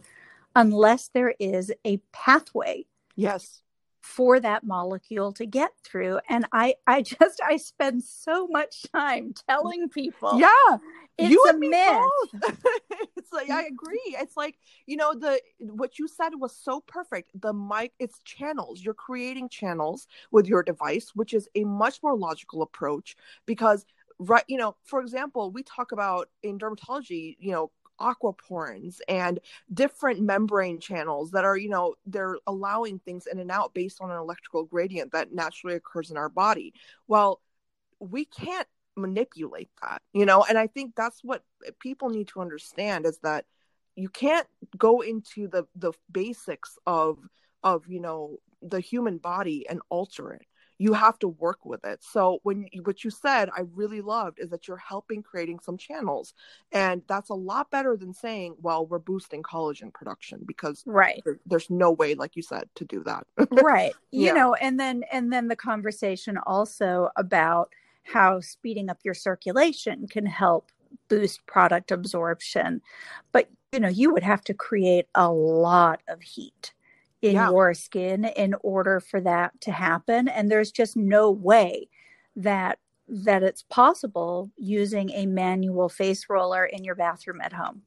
unless 0.56 1.10
there 1.10 1.36
is 1.40 1.72
a 1.86 1.98
pathway. 2.12 2.86
Yes. 3.16 3.61
For 4.02 4.40
that 4.40 4.64
molecule 4.64 5.32
to 5.32 5.46
get 5.46 5.72
through 5.84 6.20
and 6.30 6.46
i 6.52 6.74
i 6.88 7.02
just 7.20 7.40
i 7.48 7.56
spend 7.58 8.04
so 8.04 8.48
much 8.48 8.84
time 8.94 9.34
telling 9.48 9.88
people 9.90 10.40
yeah 10.40 10.78
it's 11.18 11.32
you 11.32 11.44
a 11.50 11.54
myth 11.54 12.02
it's 13.32 13.48
like 13.48 13.50
I 13.50 13.66
agree. 13.66 14.16
It's 14.20 14.36
like 14.36 14.58
you 14.86 14.98
know 14.98 15.14
the 15.14 15.40
what 15.60 16.00
you 16.00 16.08
said 16.08 16.32
was 16.38 16.56
so 16.56 16.82
perfect. 16.82 17.32
The 17.40 17.54
mic, 17.54 17.94
it's 18.00 18.20
channels. 18.24 18.82
You're 18.82 18.94
creating 18.94 19.50
channels 19.50 20.08
with 20.32 20.48
your 20.48 20.64
device, 20.64 21.12
which 21.14 21.34
is 21.34 21.48
a 21.56 21.64
much 21.64 22.02
more 22.04 22.18
logical 22.18 22.62
approach 22.62 23.16
because 23.46 23.86
right, 24.20 24.44
you 24.48 24.58
know, 24.58 24.76
for 24.84 25.02
example, 25.02 25.52
we 25.52 25.64
talk 25.64 25.92
about 25.92 26.30
in 26.44 26.60
dermatology, 26.60 27.38
you 27.40 27.52
know, 27.52 27.72
aquaporins 28.02 29.00
and 29.08 29.40
different 29.74 30.20
membrane 30.22 30.80
channels 30.80 31.32
that 31.32 31.46
are 31.46 31.58
you 31.58 31.70
know 31.70 31.96
they're 32.06 32.38
allowing 32.48 33.00
things 33.00 33.28
in 33.28 33.40
and 33.40 33.52
out 33.52 33.74
based 33.74 34.02
on 34.02 34.12
an 34.12 34.18
electrical 34.18 34.64
gradient 34.64 35.12
that 35.12 35.34
naturally 35.34 35.76
occurs 35.76 36.12
in 36.12 36.18
our 36.18 36.30
body. 36.30 36.74
Well 37.08 37.42
we 38.00 38.26
can't 38.26 38.68
manipulate 38.98 39.70
that 39.82 40.02
you 40.12 40.26
know 40.26 40.44
and 40.44 40.58
i 40.58 40.68
think 40.68 40.94
that's 40.96 41.24
what 41.24 41.44
people 41.80 42.10
need 42.10 42.28
to 42.28 42.42
understand 42.42 43.06
is 43.06 43.18
that 43.20 43.46
you 43.96 44.10
can't 44.10 44.48
go 44.78 45.02
into 45.02 45.48
the 45.48 45.66
the 45.76 45.94
basics 46.12 46.78
of 46.86 47.18
of 47.64 47.88
you 47.88 48.02
know 48.02 48.38
the 48.62 48.80
human 48.80 49.18
body 49.18 49.66
and 49.70 49.82
alter 49.90 50.34
it 50.34 50.46
you 50.82 50.94
have 50.94 51.20
to 51.20 51.28
work 51.28 51.64
with 51.64 51.86
it. 51.86 52.04
So 52.04 52.40
when 52.42 52.66
what 52.84 53.04
you 53.04 53.12
said 53.12 53.50
i 53.56 53.62
really 53.76 54.02
loved 54.02 54.40
is 54.40 54.50
that 54.50 54.68
you're 54.68 54.78
helping 54.78 55.22
creating 55.22 55.60
some 55.60 55.78
channels 55.78 56.34
and 56.72 57.04
that's 57.08 57.30
a 57.30 57.36
lot 57.36 57.70
better 57.70 57.96
than 57.96 58.14
saying 58.14 58.56
well 58.62 58.86
we're 58.86 58.98
boosting 58.98 59.44
collagen 59.44 59.94
production 59.94 60.40
because 60.46 60.84
right. 60.86 61.22
there, 61.26 61.40
there's 61.46 61.70
no 61.70 61.92
way 61.92 62.16
like 62.16 62.36
you 62.36 62.42
said 62.42 62.68
to 62.76 62.86
do 62.86 63.04
that. 63.04 63.28
Right. 63.52 63.94
You 64.12 64.28
Yeah. 64.28 64.34
know 64.34 64.54
and 64.56 64.80
then 64.80 65.04
and 65.12 65.32
then 65.32 65.48
the 65.48 65.56
conversation 65.56 66.38
also 66.48 67.10
about 67.16 67.72
how 68.04 68.40
speeding 68.40 68.90
up 68.90 69.00
your 69.04 69.14
circulation 69.14 70.08
can 70.08 70.26
help 70.26 70.72
boost 71.10 71.46
product 71.46 71.92
absorption. 71.92 72.82
But 73.32 73.50
you 73.72 73.80
know 73.80 73.88
you 73.90 74.12
would 74.14 74.24
have 74.24 74.44
to 74.46 74.54
create 74.54 75.06
a 75.16 75.32
lot 75.32 76.02
of 76.08 76.22
heat 76.22 76.74
in 77.22 77.34
Yeah. 77.34 77.50
your 77.50 77.74
skin 77.74 78.26
in 78.26 78.56
order 78.62 79.00
for 79.00 79.22
that 79.22 79.60
to 79.62 79.72
happen 79.72 80.28
and 80.28 80.50
there's 80.50 80.72
just 80.72 80.96
no 80.98 81.30
way 81.32 81.88
that 82.36 82.80
that 83.08 83.44
it's 83.44 83.64
possible 83.64 84.50
using 84.58 85.10
a 85.12 85.26
manual 85.26 85.90
face 85.90 86.28
roller 86.30 86.66
in 86.66 86.84
your 86.84 86.96
bathroom 86.96 87.42
at 87.42 87.54
home 87.54 87.82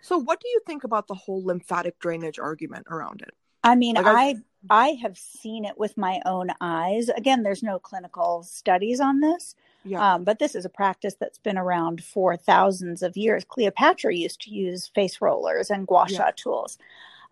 so 0.00 0.18
what 0.18 0.40
do 0.40 0.48
you 0.48 0.60
think 0.66 0.84
about 0.84 1.06
the 1.06 1.14
whole 1.14 1.42
lymphatic 1.44 1.98
drainage 1.98 2.38
argument 2.38 2.86
around 2.90 3.22
it 3.22 3.34
I 3.64 3.74
mean, 3.74 3.96
Like, 3.96 4.06
I 4.06 4.36
I 4.70 4.88
have 5.02 5.18
seen 5.18 5.64
it 5.64 5.76
with 5.78 5.96
my 5.96 6.20
own 6.24 6.48
eyes. 6.60 7.08
Again, 7.08 7.42
there's 7.42 7.62
no 7.62 7.78
clinical 7.78 8.42
studies 8.44 9.00
on 9.00 9.20
this, 9.20 9.56
yeah 9.84 10.14
um, 10.14 10.24
but 10.24 10.38
this 10.38 10.54
is 10.54 10.64
a 10.64 10.68
practice 10.68 11.16
that's 11.18 11.38
been 11.38 11.58
around 11.58 12.02
for 12.02 12.36
thousands 12.36 13.02
of 13.02 13.16
years. 13.16 13.44
Cleopatra 13.44 14.14
used 14.14 14.40
to 14.42 14.50
use 14.50 14.86
face 14.86 15.20
rollers 15.20 15.70
and 15.70 15.86
gua 15.88 16.08
sha 16.08 16.26
Yeah. 16.26 16.30
tools. 16.36 16.78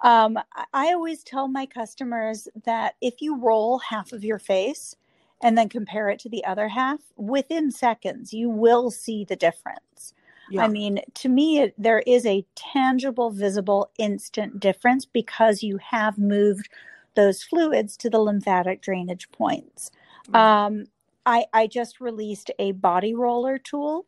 Um, 0.03 0.39
I- 0.73 0.93
always 0.93 1.23
tell 1.25 1.49
my 1.49 1.67
customers 1.67 2.49
that 2.65 2.95
if 3.01 3.21
you 3.21 3.37
roll 3.37 3.79
half 3.79 4.13
of 4.13 4.25
your 4.25 4.39
face 4.39 4.95
and 5.43 5.57
then 5.57 5.69
compare 5.69 6.09
it 6.09 6.19
to 6.21 6.29
the 6.29 6.45
other 6.45 6.69
half, 6.69 7.01
within 7.17 7.71
seconds, 7.71 8.33
you 8.33 8.49
will 8.49 8.91
see 8.91 9.25
the 9.25 9.37
difference. 9.37 10.15
yeah 10.51 10.63
I 10.63 10.69
mean, 10.69 11.01
to 11.15 11.29
me, 11.29 11.61
it, 11.61 11.75
there 11.77 12.01
is 12.07 12.25
a 12.27 12.47
tangible, 12.55 13.31
visible, 13.31 13.91
instant 13.99 14.61
difference 14.61 15.05
because 15.05 15.63
you 15.63 15.79
have 15.79 16.19
moved 16.19 16.69
those 17.15 17.43
fluids 17.43 17.97
to 17.99 18.11
the 18.11 18.19
lymphatic 18.19 18.83
drainage 18.83 19.31
points. 19.33 19.91
Mm. 20.31 20.35
Um, 20.39 20.85
I, 21.25 21.47
I 21.53 21.67
just 21.67 22.01
released 22.01 22.51
a 22.59 22.73
body 22.73 23.15
roller 23.15 23.59
tool. 23.59 24.07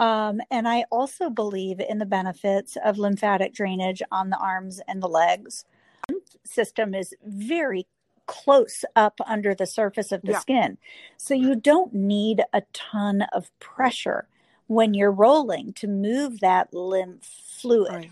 Um, 0.00 0.40
and 0.50 0.66
I 0.66 0.84
also 0.90 1.30
believe 1.30 1.80
in 1.80 1.98
the 1.98 2.06
benefits 2.06 2.76
of 2.84 2.98
lymphatic 2.98 3.54
drainage 3.54 4.02
on 4.10 4.30
the 4.30 4.38
arms 4.38 4.80
and 4.88 5.02
the 5.02 5.08
legs. 5.08 5.64
The 6.08 6.20
system 6.44 6.94
is 6.94 7.14
very 7.24 7.86
close 8.26 8.84
up 8.96 9.20
under 9.26 9.54
the 9.54 9.66
surface 9.66 10.10
of 10.10 10.22
the 10.22 10.32
Yeah. 10.32 10.38
skin. 10.40 10.78
So 11.16 11.34
you 11.34 11.54
don't 11.54 11.94
need 11.94 12.42
a 12.52 12.62
ton 12.72 13.22
of 13.32 13.50
pressure 13.60 14.26
when 14.66 14.94
you're 14.94 15.12
rolling 15.12 15.72
to 15.74 15.86
move 15.86 16.40
that 16.40 16.72
lymph 16.72 17.24
fluid 17.24 18.10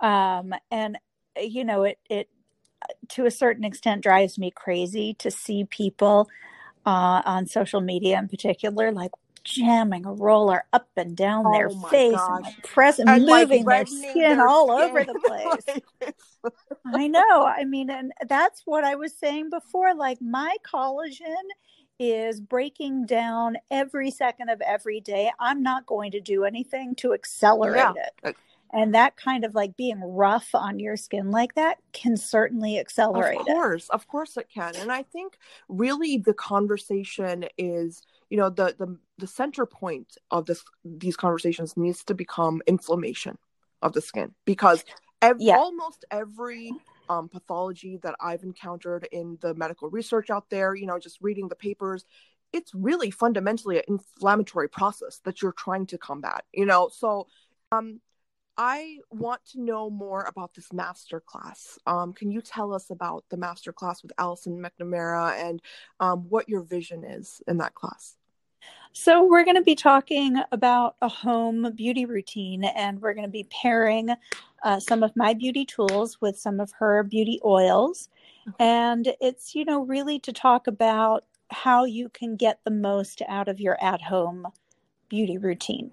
right 0.00 0.38
um 0.42 0.54
and 0.70 0.98
you 1.40 1.64
know 1.64 1.84
it 1.84 1.98
it 2.10 2.28
to 3.08 3.24
a 3.24 3.30
certain 3.30 3.64
extent 3.64 4.02
drives 4.02 4.38
me 4.38 4.50
crazy 4.50 5.14
to 5.14 5.30
see 5.30 5.64
people 5.64 6.28
uh 6.84 7.22
on 7.24 7.46
social 7.46 7.80
media 7.80 8.18
in 8.18 8.28
particular 8.28 8.92
like 8.92 9.10
jamming 9.46 10.04
a 10.06 10.12
roller 10.12 10.64
up 10.72 10.88
and 10.96 11.16
down 11.16 11.50
their 11.52 11.68
Oh 11.70 11.74
my 11.74 11.88
face 11.90 12.12
gosh. 12.12 12.28
and 12.36 12.44
like 12.44 12.62
pressing 12.64 13.08
And, 13.08 13.24
like, 13.26 13.48
moving 13.48 13.64
their 13.64 13.86
skin 13.86 14.36
their 14.38 14.48
all 14.48 14.68
skin. 14.76 14.90
over 14.90 15.04
the 15.04 15.14
place 15.20 15.78
I 16.84 17.06
know. 17.08 17.46
I 17.46 17.64
mean, 17.64 17.90
and 17.90 18.12
that's 18.28 18.62
what 18.66 18.84
I 18.84 18.94
was 18.96 19.14
saying 19.16 19.50
before. 19.50 19.94
Like, 19.94 20.20
my 20.20 20.56
collagen 20.70 21.44
is 21.98 22.40
breaking 22.40 23.06
down 23.06 23.56
every 23.70 24.10
second 24.10 24.50
of 24.50 24.60
every 24.60 25.00
day. 25.00 25.30
I'm 25.40 25.62
not 25.62 25.86
going 25.86 26.10
to 26.12 26.20
do 26.20 26.44
anything 26.44 26.94
to 26.96 27.14
accelerate 27.14 27.76
Yeah. 27.76 27.92
it. 28.24 28.36
And 28.72 28.94
that 28.94 29.16
kind 29.16 29.44
of 29.44 29.54
like 29.54 29.76
being 29.76 30.00
rough 30.02 30.54
on 30.54 30.78
your 30.80 30.96
skin 30.96 31.30
like 31.30 31.54
that 31.54 31.78
can 31.92 32.16
certainly 32.16 32.78
accelerate 32.78 33.40
of 33.40 33.46
it. 33.46 33.52
course 33.52 33.88
of 33.90 34.06
course 34.08 34.36
it 34.36 34.48
can 34.52 34.74
and 34.76 34.90
i 34.92 35.04
think 35.04 35.38
really 35.68 36.18
the 36.18 36.34
conversation 36.34 37.44
is 37.56 38.02
you 38.28 38.36
know 38.36 38.50
the 38.50 38.74
the, 38.76 38.98
the 39.18 39.26
center 39.26 39.66
point 39.66 40.16
of 40.30 40.46
this 40.46 40.62
these 40.84 41.16
conversations 41.16 41.76
needs 41.76 42.04
to 42.04 42.14
become 42.14 42.62
inflammation 42.66 43.38
of 43.82 43.92
the 43.92 44.00
skin 44.00 44.34
because 44.44 44.84
ev- 45.22 45.36
Yeah. 45.40 45.56
almost 45.56 46.04
every 46.10 46.72
um, 47.08 47.28
pathology 47.28 47.98
that 48.02 48.14
i've 48.20 48.42
encountered 48.42 49.08
in 49.12 49.38
the 49.40 49.54
medical 49.54 49.88
research 49.90 50.28
out 50.30 50.50
there 50.50 50.74
you 50.74 50.86
know 50.86 50.98
just 50.98 51.18
reading 51.20 51.48
the 51.48 51.54
papers 51.54 52.04
it's 52.52 52.74
really 52.74 53.10
fundamentally 53.10 53.78
an 53.78 53.84
inflammatory 53.88 54.68
process 54.68 55.20
that 55.24 55.40
you're 55.40 55.52
trying 55.52 55.86
to 55.86 55.98
combat 55.98 56.44
you 56.52 56.66
know 56.66 56.88
so 56.92 57.26
um 57.72 58.00
I 58.58 59.00
want 59.10 59.44
to 59.52 59.60
know 59.60 59.90
more 59.90 60.22
about 60.22 60.54
this 60.54 60.72
master 60.72 61.20
class. 61.20 61.78
Um, 61.86 62.14
can 62.14 62.30
you 62.30 62.40
tell 62.40 62.72
us 62.72 62.88
about 62.88 63.24
the 63.28 63.36
master 63.36 63.70
class 63.70 64.02
with 64.02 64.12
Allison 64.16 64.62
McNamara 64.64 65.32
and 65.32 65.60
um, 66.00 66.20
what 66.30 66.48
your 66.48 66.62
vision 66.62 67.04
is 67.04 67.42
in 67.46 67.58
that 67.58 67.74
class? 67.74 68.16
So, 68.92 69.26
we're 69.26 69.44
going 69.44 69.56
to 69.56 69.62
be 69.62 69.74
talking 69.74 70.36
about 70.52 70.96
a 71.02 71.08
home 71.08 71.70
beauty 71.74 72.06
routine, 72.06 72.64
and 72.64 73.00
we're 73.00 73.14
going 73.14 73.26
to 73.26 73.30
be 73.30 73.46
pairing 73.50 74.10
uh, 74.62 74.80
some 74.80 75.02
of 75.02 75.14
my 75.14 75.34
beauty 75.34 75.64
tools 75.64 76.20
with 76.20 76.38
some 76.38 76.60
of 76.60 76.72
her 76.78 77.02
beauty 77.02 77.40
oils. 77.44 78.08
And 78.58 79.12
it's, 79.20 79.54
you 79.54 79.64
know, 79.64 79.82
really 79.82 80.18
to 80.20 80.32
talk 80.32 80.66
about 80.66 81.24
how 81.50 81.84
you 81.84 82.08
can 82.08 82.36
get 82.36 82.60
the 82.64 82.70
most 82.70 83.22
out 83.28 83.48
of 83.48 83.60
your 83.60 83.76
at 83.82 84.02
home 84.02 84.46
beauty 85.08 85.38
routine. 85.38 85.90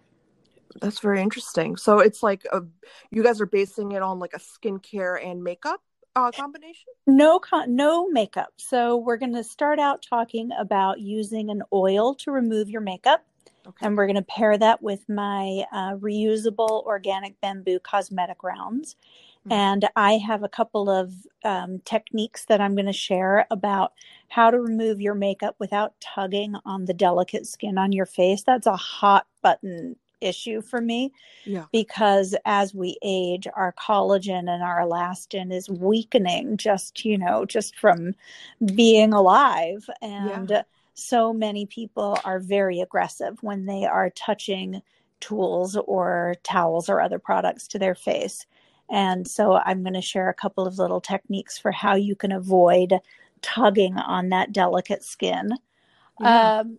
That's 0.81 0.99
very 0.99 1.21
interesting. 1.21 1.75
So 1.75 1.99
it's 1.99 2.23
like 2.23 2.45
a, 2.51 2.61
you 3.11 3.23
guys 3.23 3.39
are 3.41 3.45
basing 3.45 3.91
it 3.91 4.01
on 4.01 4.19
like 4.19 4.33
a 4.33 4.39
skincare 4.39 5.23
and 5.23 5.43
makeup 5.43 5.81
uh, 6.15 6.31
combination. 6.31 6.93
No, 7.07 7.39
con- 7.39 7.75
no 7.75 8.07
makeup. 8.09 8.53
So, 8.57 8.97
we're 8.97 9.17
going 9.17 9.33
to 9.35 9.43
start 9.43 9.79
out 9.79 10.05
talking 10.07 10.49
about 10.57 10.99
using 10.99 11.49
an 11.49 11.63
oil 11.73 12.15
to 12.15 12.31
remove 12.31 12.69
your 12.69 12.81
makeup. 12.81 13.25
Okay. 13.65 13.85
and 13.85 13.95
we're 13.95 14.07
going 14.07 14.17
to 14.17 14.21
pair 14.21 14.57
that 14.57 14.81
with 14.83 15.07
my 15.07 15.63
uh, 15.71 15.95
reusable 15.95 16.83
organic 16.83 17.39
bamboo 17.39 17.79
cosmetic 17.79 18.43
rounds. 18.43 18.97
Mhm. 19.47 19.53
And 19.53 19.89
I 19.95 20.17
have 20.17 20.43
a 20.43 20.49
couple 20.49 20.89
of 20.89 21.13
um, 21.45 21.79
techniques 21.85 22.43
that 22.45 22.59
I'm 22.59 22.75
going 22.75 22.87
to 22.87 22.91
share 22.93 23.47
about 23.49 23.93
how 24.27 24.51
to 24.51 24.59
remove 24.59 24.99
your 24.99 25.15
makeup 25.15 25.55
without 25.59 25.93
tugging 26.01 26.55
on 26.65 26.85
the 26.85 26.93
delicate 26.93 27.47
skin 27.47 27.77
on 27.77 27.93
your 27.93 28.05
face. 28.05 28.43
That's 28.43 28.67
a 28.67 28.75
hot 28.75 29.27
button 29.41 29.95
issue 30.23 30.61
for 30.61 30.79
me 30.81 31.11
Yeah. 31.45 31.65
because 31.71 32.35
as 32.45 32.73
we 32.73 32.97
age, 33.01 33.47
our 33.53 33.73
collagen 33.73 34.49
and 34.49 34.63
our 34.63 34.79
elastin 34.79 35.51
is 35.53 35.69
weakening 35.69 36.57
just, 36.57 37.03
you 37.05 37.17
know, 37.17 37.45
just 37.45 37.77
from 37.77 38.15
being 38.75 39.13
alive. 39.13 39.87
And 40.01 40.63
so 40.93 41.33
many 41.33 41.65
people 41.65 42.17
are 42.23 42.39
very 42.39 42.79
aggressive 42.81 43.41
when 43.41 43.65
they 43.65 43.85
are 43.85 44.09
touching 44.11 44.81
tools 45.19 45.75
or 45.75 46.35
towels 46.43 46.89
or 46.89 47.01
other 47.01 47.19
products 47.19 47.67
to 47.69 47.79
their 47.79 47.95
face. 47.95 48.45
And 48.89 49.27
so 49.27 49.53
I'm 49.53 49.81
going 49.81 49.93
to 49.93 50.01
share 50.01 50.29
a 50.29 50.33
couple 50.33 50.67
of 50.67 50.77
little 50.77 51.01
techniques 51.01 51.57
for 51.57 51.71
how 51.71 51.95
you 51.95 52.15
can 52.15 52.31
avoid 52.31 52.99
tugging 53.41 53.97
on 53.97 54.29
that 54.29 54.51
delicate 54.51 55.03
skin. 55.03 55.51
Yeah. 56.19 56.59
Um, 56.59 56.77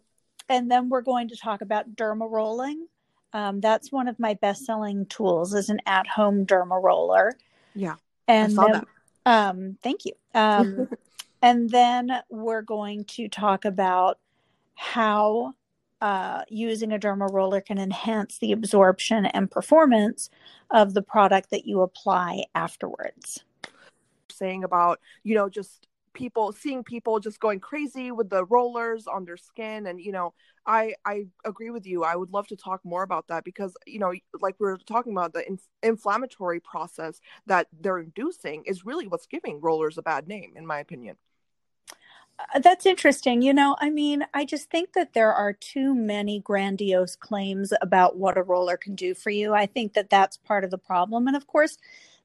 and 0.49 0.71
then 0.71 0.91
we're 0.91 1.01
going 1.01 1.29
to 1.29 1.37
talk 1.37 1.63
about 1.63 1.97
derma 1.97 2.31
rolling. 2.31 2.87
Um, 3.35 3.61
that's 3.61 3.93
one 3.93 4.09
of 4.09 4.19
my 4.19 4.35
best-selling 4.35 5.07
tools 5.07 5.53
is 5.53 5.69
an 5.69 5.81
at-home 5.87 6.47
derma 6.47 6.83
roller. 6.83 7.33
Yeah, 7.75 7.97
And 8.29 8.53
saw 8.53 8.69
then- 8.69 8.87
um, 9.27 9.79
thank 9.83 10.07
you. 10.07 10.13
Um, 10.35 10.89
And 11.45 11.69
then 11.69 12.11
we're 12.31 12.63
going 12.63 13.05
to 13.05 13.29
talk 13.29 13.67
about 13.67 14.19
how 14.77 15.53
uh, 16.01 16.41
using 16.49 16.91
a 16.91 16.99
derma 16.99 17.31
roller 17.31 17.61
can 17.61 17.77
enhance 17.77 18.39
the 18.39 18.53
absorption 18.53 19.27
and 19.27 19.51
performance 19.51 20.31
of 20.71 20.95
the 20.95 21.03
product 21.03 21.51
that 21.51 21.67
you 21.67 21.83
apply 21.83 22.45
afterwards. 22.55 23.45
Saying 24.31 24.65
about, 24.65 25.01
you 25.23 25.35
know, 25.35 25.51
just 25.51 25.87
people 26.15 26.53
seeing 26.53 26.83
people 26.83 27.21
just 27.21 27.41
going 27.41 27.61
crazy 27.61 28.11
with 28.11 28.31
the 28.31 28.45
rollers 28.47 29.07
on 29.07 29.25
their 29.25 29.37
skin 29.37 29.87
and 29.87 30.01
you 30.01 30.13
know 30.13 30.33
i 30.67 30.95
i 31.05 31.25
agree 31.45 31.71
with 31.71 31.87
you 31.87 32.05
i 32.05 32.17
would 32.17 32.33
love 32.33 32.47
to 32.47 32.57
talk 32.57 32.81
more 32.85 33.03
about 33.03 33.27
that 33.27 33.45
because 33.45 33.77
you 33.87 33.99
know 33.99 34.15
like 34.41 34.55
we 34.59 34.69
are 34.69 34.79
talking 34.87 35.13
about 35.13 35.33
the 35.33 35.47
inf- 35.47 35.69
inflammatory 35.83 36.61
process 36.61 37.21
that 37.47 37.67
they're 37.81 37.99
inducing 37.99 38.63
is 38.65 38.87
really 38.87 39.07
what's 39.07 39.27
giving 39.27 39.61
rollers 39.61 39.99
a 39.99 40.03
bad 40.03 40.27
name 40.27 40.53
in 40.57 40.67
my 40.67 40.79
opinion 40.79 41.17
uh, 42.37 42.59
that's 42.59 42.85
interesting. 42.85 43.43
You 43.43 43.55
know, 43.55 43.77
I 43.79 43.91
mean, 43.91 44.25
I 44.35 44.45
just 44.45 44.69
think 44.69 44.95
that 44.95 45.13
there 45.15 45.33
are 45.33 45.53
too 45.53 45.95
many 45.95 46.41
grandiose 46.41 47.15
claims 47.15 47.73
about 47.81 48.17
what 48.17 48.37
a 48.37 48.43
roller 48.43 48.77
can 48.77 48.97
do 48.97 49.15
for 49.15 49.31
you. 49.31 49.55
I 49.55 49.67
think 49.67 49.93
that 49.95 50.11
that's 50.11 50.37
part 50.37 50.65
of 50.65 50.73
the 50.73 50.79
problem. 50.79 51.29
And 51.29 51.37
of 51.37 51.47
course, 51.47 51.79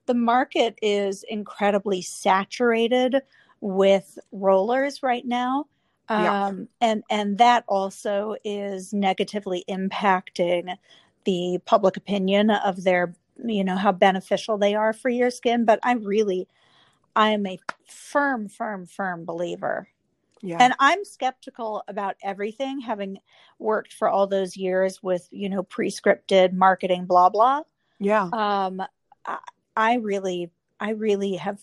the 0.08 0.16
market 0.16 0.76
is 0.82 1.24
incredibly 1.30 2.02
saturated 2.02 3.22
with 3.62 4.18
rollers 4.32 5.04
right 5.04 5.26
now. 5.26 5.66
Yeah. 6.10 6.46
Um, 6.46 6.68
and 6.82 7.04
and 7.10 7.38
that 7.38 7.66
also 7.68 8.36
is 8.44 8.94
negatively 8.94 9.64
impacting 9.70 10.76
the 11.26 11.60
public 11.66 11.98
opinion 11.98 12.50
of 12.50 12.84
their 12.84 13.14
you 13.46 13.64
know 13.64 13.76
how 13.76 13.92
beneficial 13.92 14.58
they 14.58 14.74
are 14.74 14.92
for 14.92 15.10
your 15.10 15.30
skin 15.30 15.64
but 15.64 15.80
I'm 15.84 16.04
really 16.04 16.48
i 17.16 17.30
am 17.30 17.46
a 17.46 17.58
firm 17.86 18.50
firm 18.50 18.86
firm 18.86 19.24
believer 19.24 19.88
yeah. 20.42 20.58
And 20.60 20.74
I'm 20.80 21.04
skeptical 21.04 21.84
about 21.88 22.16
everything, 22.24 22.80
having 22.80 23.20
worked 23.58 23.94
for 23.94 24.08
all 24.08 24.28
those 24.28 24.56
years 24.56 25.04
with, 25.04 25.28
you 25.32 25.50
know, 25.50 25.64
pre-scripted 25.64 26.54
marketing, 26.54 27.06
blah 27.06 27.30
blah. 27.30 27.64
Yeah. 28.00 28.30
Um, 28.32 28.82
I, 29.26 29.38
I 29.76 29.96
really, 29.96 30.50
I 30.80 30.92
really 30.92 31.36
have 31.36 31.62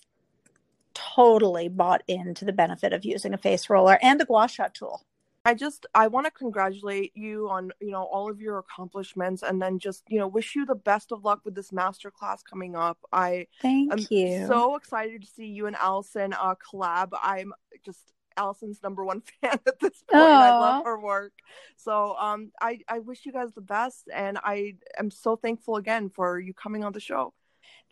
totally 0.97 1.69
bought 1.69 2.03
into 2.09 2.45
the 2.45 2.53
benefit 2.53 2.93
of 2.95 3.05
using 3.05 3.35
a 3.35 3.39
face 3.39 3.69
roller 3.69 3.99
and 4.03 4.21
a 4.21 4.25
gua 4.25 4.49
sha 4.49 4.69
tool. 4.73 5.05
I 5.45 5.55
just 5.55 5.87
I 5.95 6.09
want 6.09 6.27
to 6.27 6.31
congratulate 6.33 7.13
you 7.15 7.49
on 7.49 7.71
you 7.81 7.91
know 7.91 8.05
all 8.05 8.31
of 8.31 8.41
your 8.41 8.59
accomplishments 8.59 9.43
and 9.43 9.61
then 9.63 9.79
just 9.79 10.03
you 10.09 10.19
know 10.19 10.27
wish 10.27 10.57
you 10.57 10.65
the 10.65 10.75
best 10.75 11.13
of 11.13 11.23
luck 11.23 11.43
with 11.45 11.55
this 11.55 11.73
master 11.73 12.11
class 12.11 12.43
coming 12.43 12.75
up. 12.75 12.99
I 13.13 13.47
thank 13.63 13.93
am 13.93 14.07
you. 14.11 14.47
So 14.47 14.75
excited 14.77 15.23
to 15.23 15.29
see 15.29 15.47
you 15.47 15.67
and 15.67 15.77
Allison 15.77 16.33
uh, 16.33 16.55
collab. 16.57 17.11
I'm 17.23 17.53
just 17.85 18.13
Allison's 18.37 18.83
number 18.83 19.05
one 19.05 19.21
fan 19.41 19.59
at 19.67 19.79
this 19.81 20.03
point. 20.09 20.23
I 20.23 20.59
love 20.59 20.85
her 20.85 20.99
work. 20.99 21.33
So 21.77 22.17
um, 22.19 22.53
I, 22.61 22.81
I 22.89 23.01
wish 23.01 23.25
you 23.27 23.33
guys 23.33 23.53
the 23.55 23.61
best. 23.61 24.09
And 24.13 24.39
I 24.43 24.75
am 24.99 25.11
so 25.11 25.37
thankful 25.37 25.77
again 25.77 26.11
for 26.11 26.39
you 26.39 26.55
coming 26.55 26.85
on 26.85 26.93
the 26.93 27.01
show. 27.01 27.33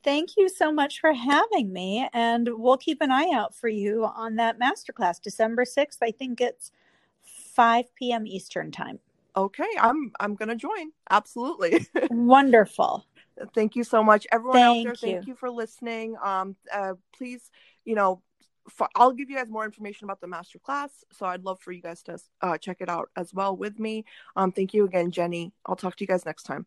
Thank 0.05 0.37
you 0.37 0.51
so 0.51 0.71
much 0.71 1.01
for 1.01 1.15
having 1.15 1.73
me. 1.73 2.07
And 2.13 2.49
we'll 2.53 2.77
keep 2.77 3.01
an 3.01 3.11
eye 3.11 3.31
out 3.35 3.55
for 3.55 3.69
you 3.69 4.05
on 4.05 4.37
that 4.37 4.61
masterclass, 4.61 5.21
December 5.21 5.65
6th. 5.65 5.99
I 6.03 6.11
think 6.11 6.43
it's 6.43 6.71
5 7.23 7.95
p.m. 7.95 8.27
Eastern 8.27 8.71
time. 8.71 9.01
Okay, 9.37 9.67
I'm 9.81 10.13
I'm 10.21 10.37
gonna 10.37 10.55
join. 10.55 10.93
Absolutely. 11.11 11.89
Wonderful. 12.11 13.05
Thank 13.53 13.75
you 13.75 13.83
so 13.83 14.05
much, 14.05 14.29
everyone 14.31 14.61
thank 14.61 14.89
out 14.89 15.01
there. 15.01 15.11
You. 15.11 15.17
Thank 15.17 15.27
you 15.27 15.35
for 15.35 15.51
listening. 15.51 16.17
Um, 16.23 16.55
uh, 16.73 16.95
please, 17.17 17.51
you 17.85 17.97
know, 17.97 18.23
I'll 18.95 19.13
give 19.13 19.31
you 19.31 19.37
guys 19.37 19.51
more 19.51 19.65
information 19.65 20.05
about 20.05 20.21
the 20.21 20.29
master 20.29 20.61
class. 20.61 21.05
So 21.13 21.27
I'd 21.27 21.43
love 21.43 21.61
for 21.61 21.73
you 21.73 21.83
guys 21.83 22.03
to 22.05 22.19
uh, 22.43 22.59
check 22.59 22.77
it 22.81 22.89
out 22.89 23.09
as 23.17 23.35
well 23.35 23.57
with 23.57 23.81
me. 23.81 24.05
Um, 24.37 24.53
thank 24.53 24.73
you 24.73 24.85
again, 24.85 25.11
Jenny. 25.11 25.53
I'll 25.67 25.75
talk 25.75 25.97
to 25.97 26.05
you 26.05 26.09
guys 26.09 26.25
next 26.25 26.45
time. 26.45 26.67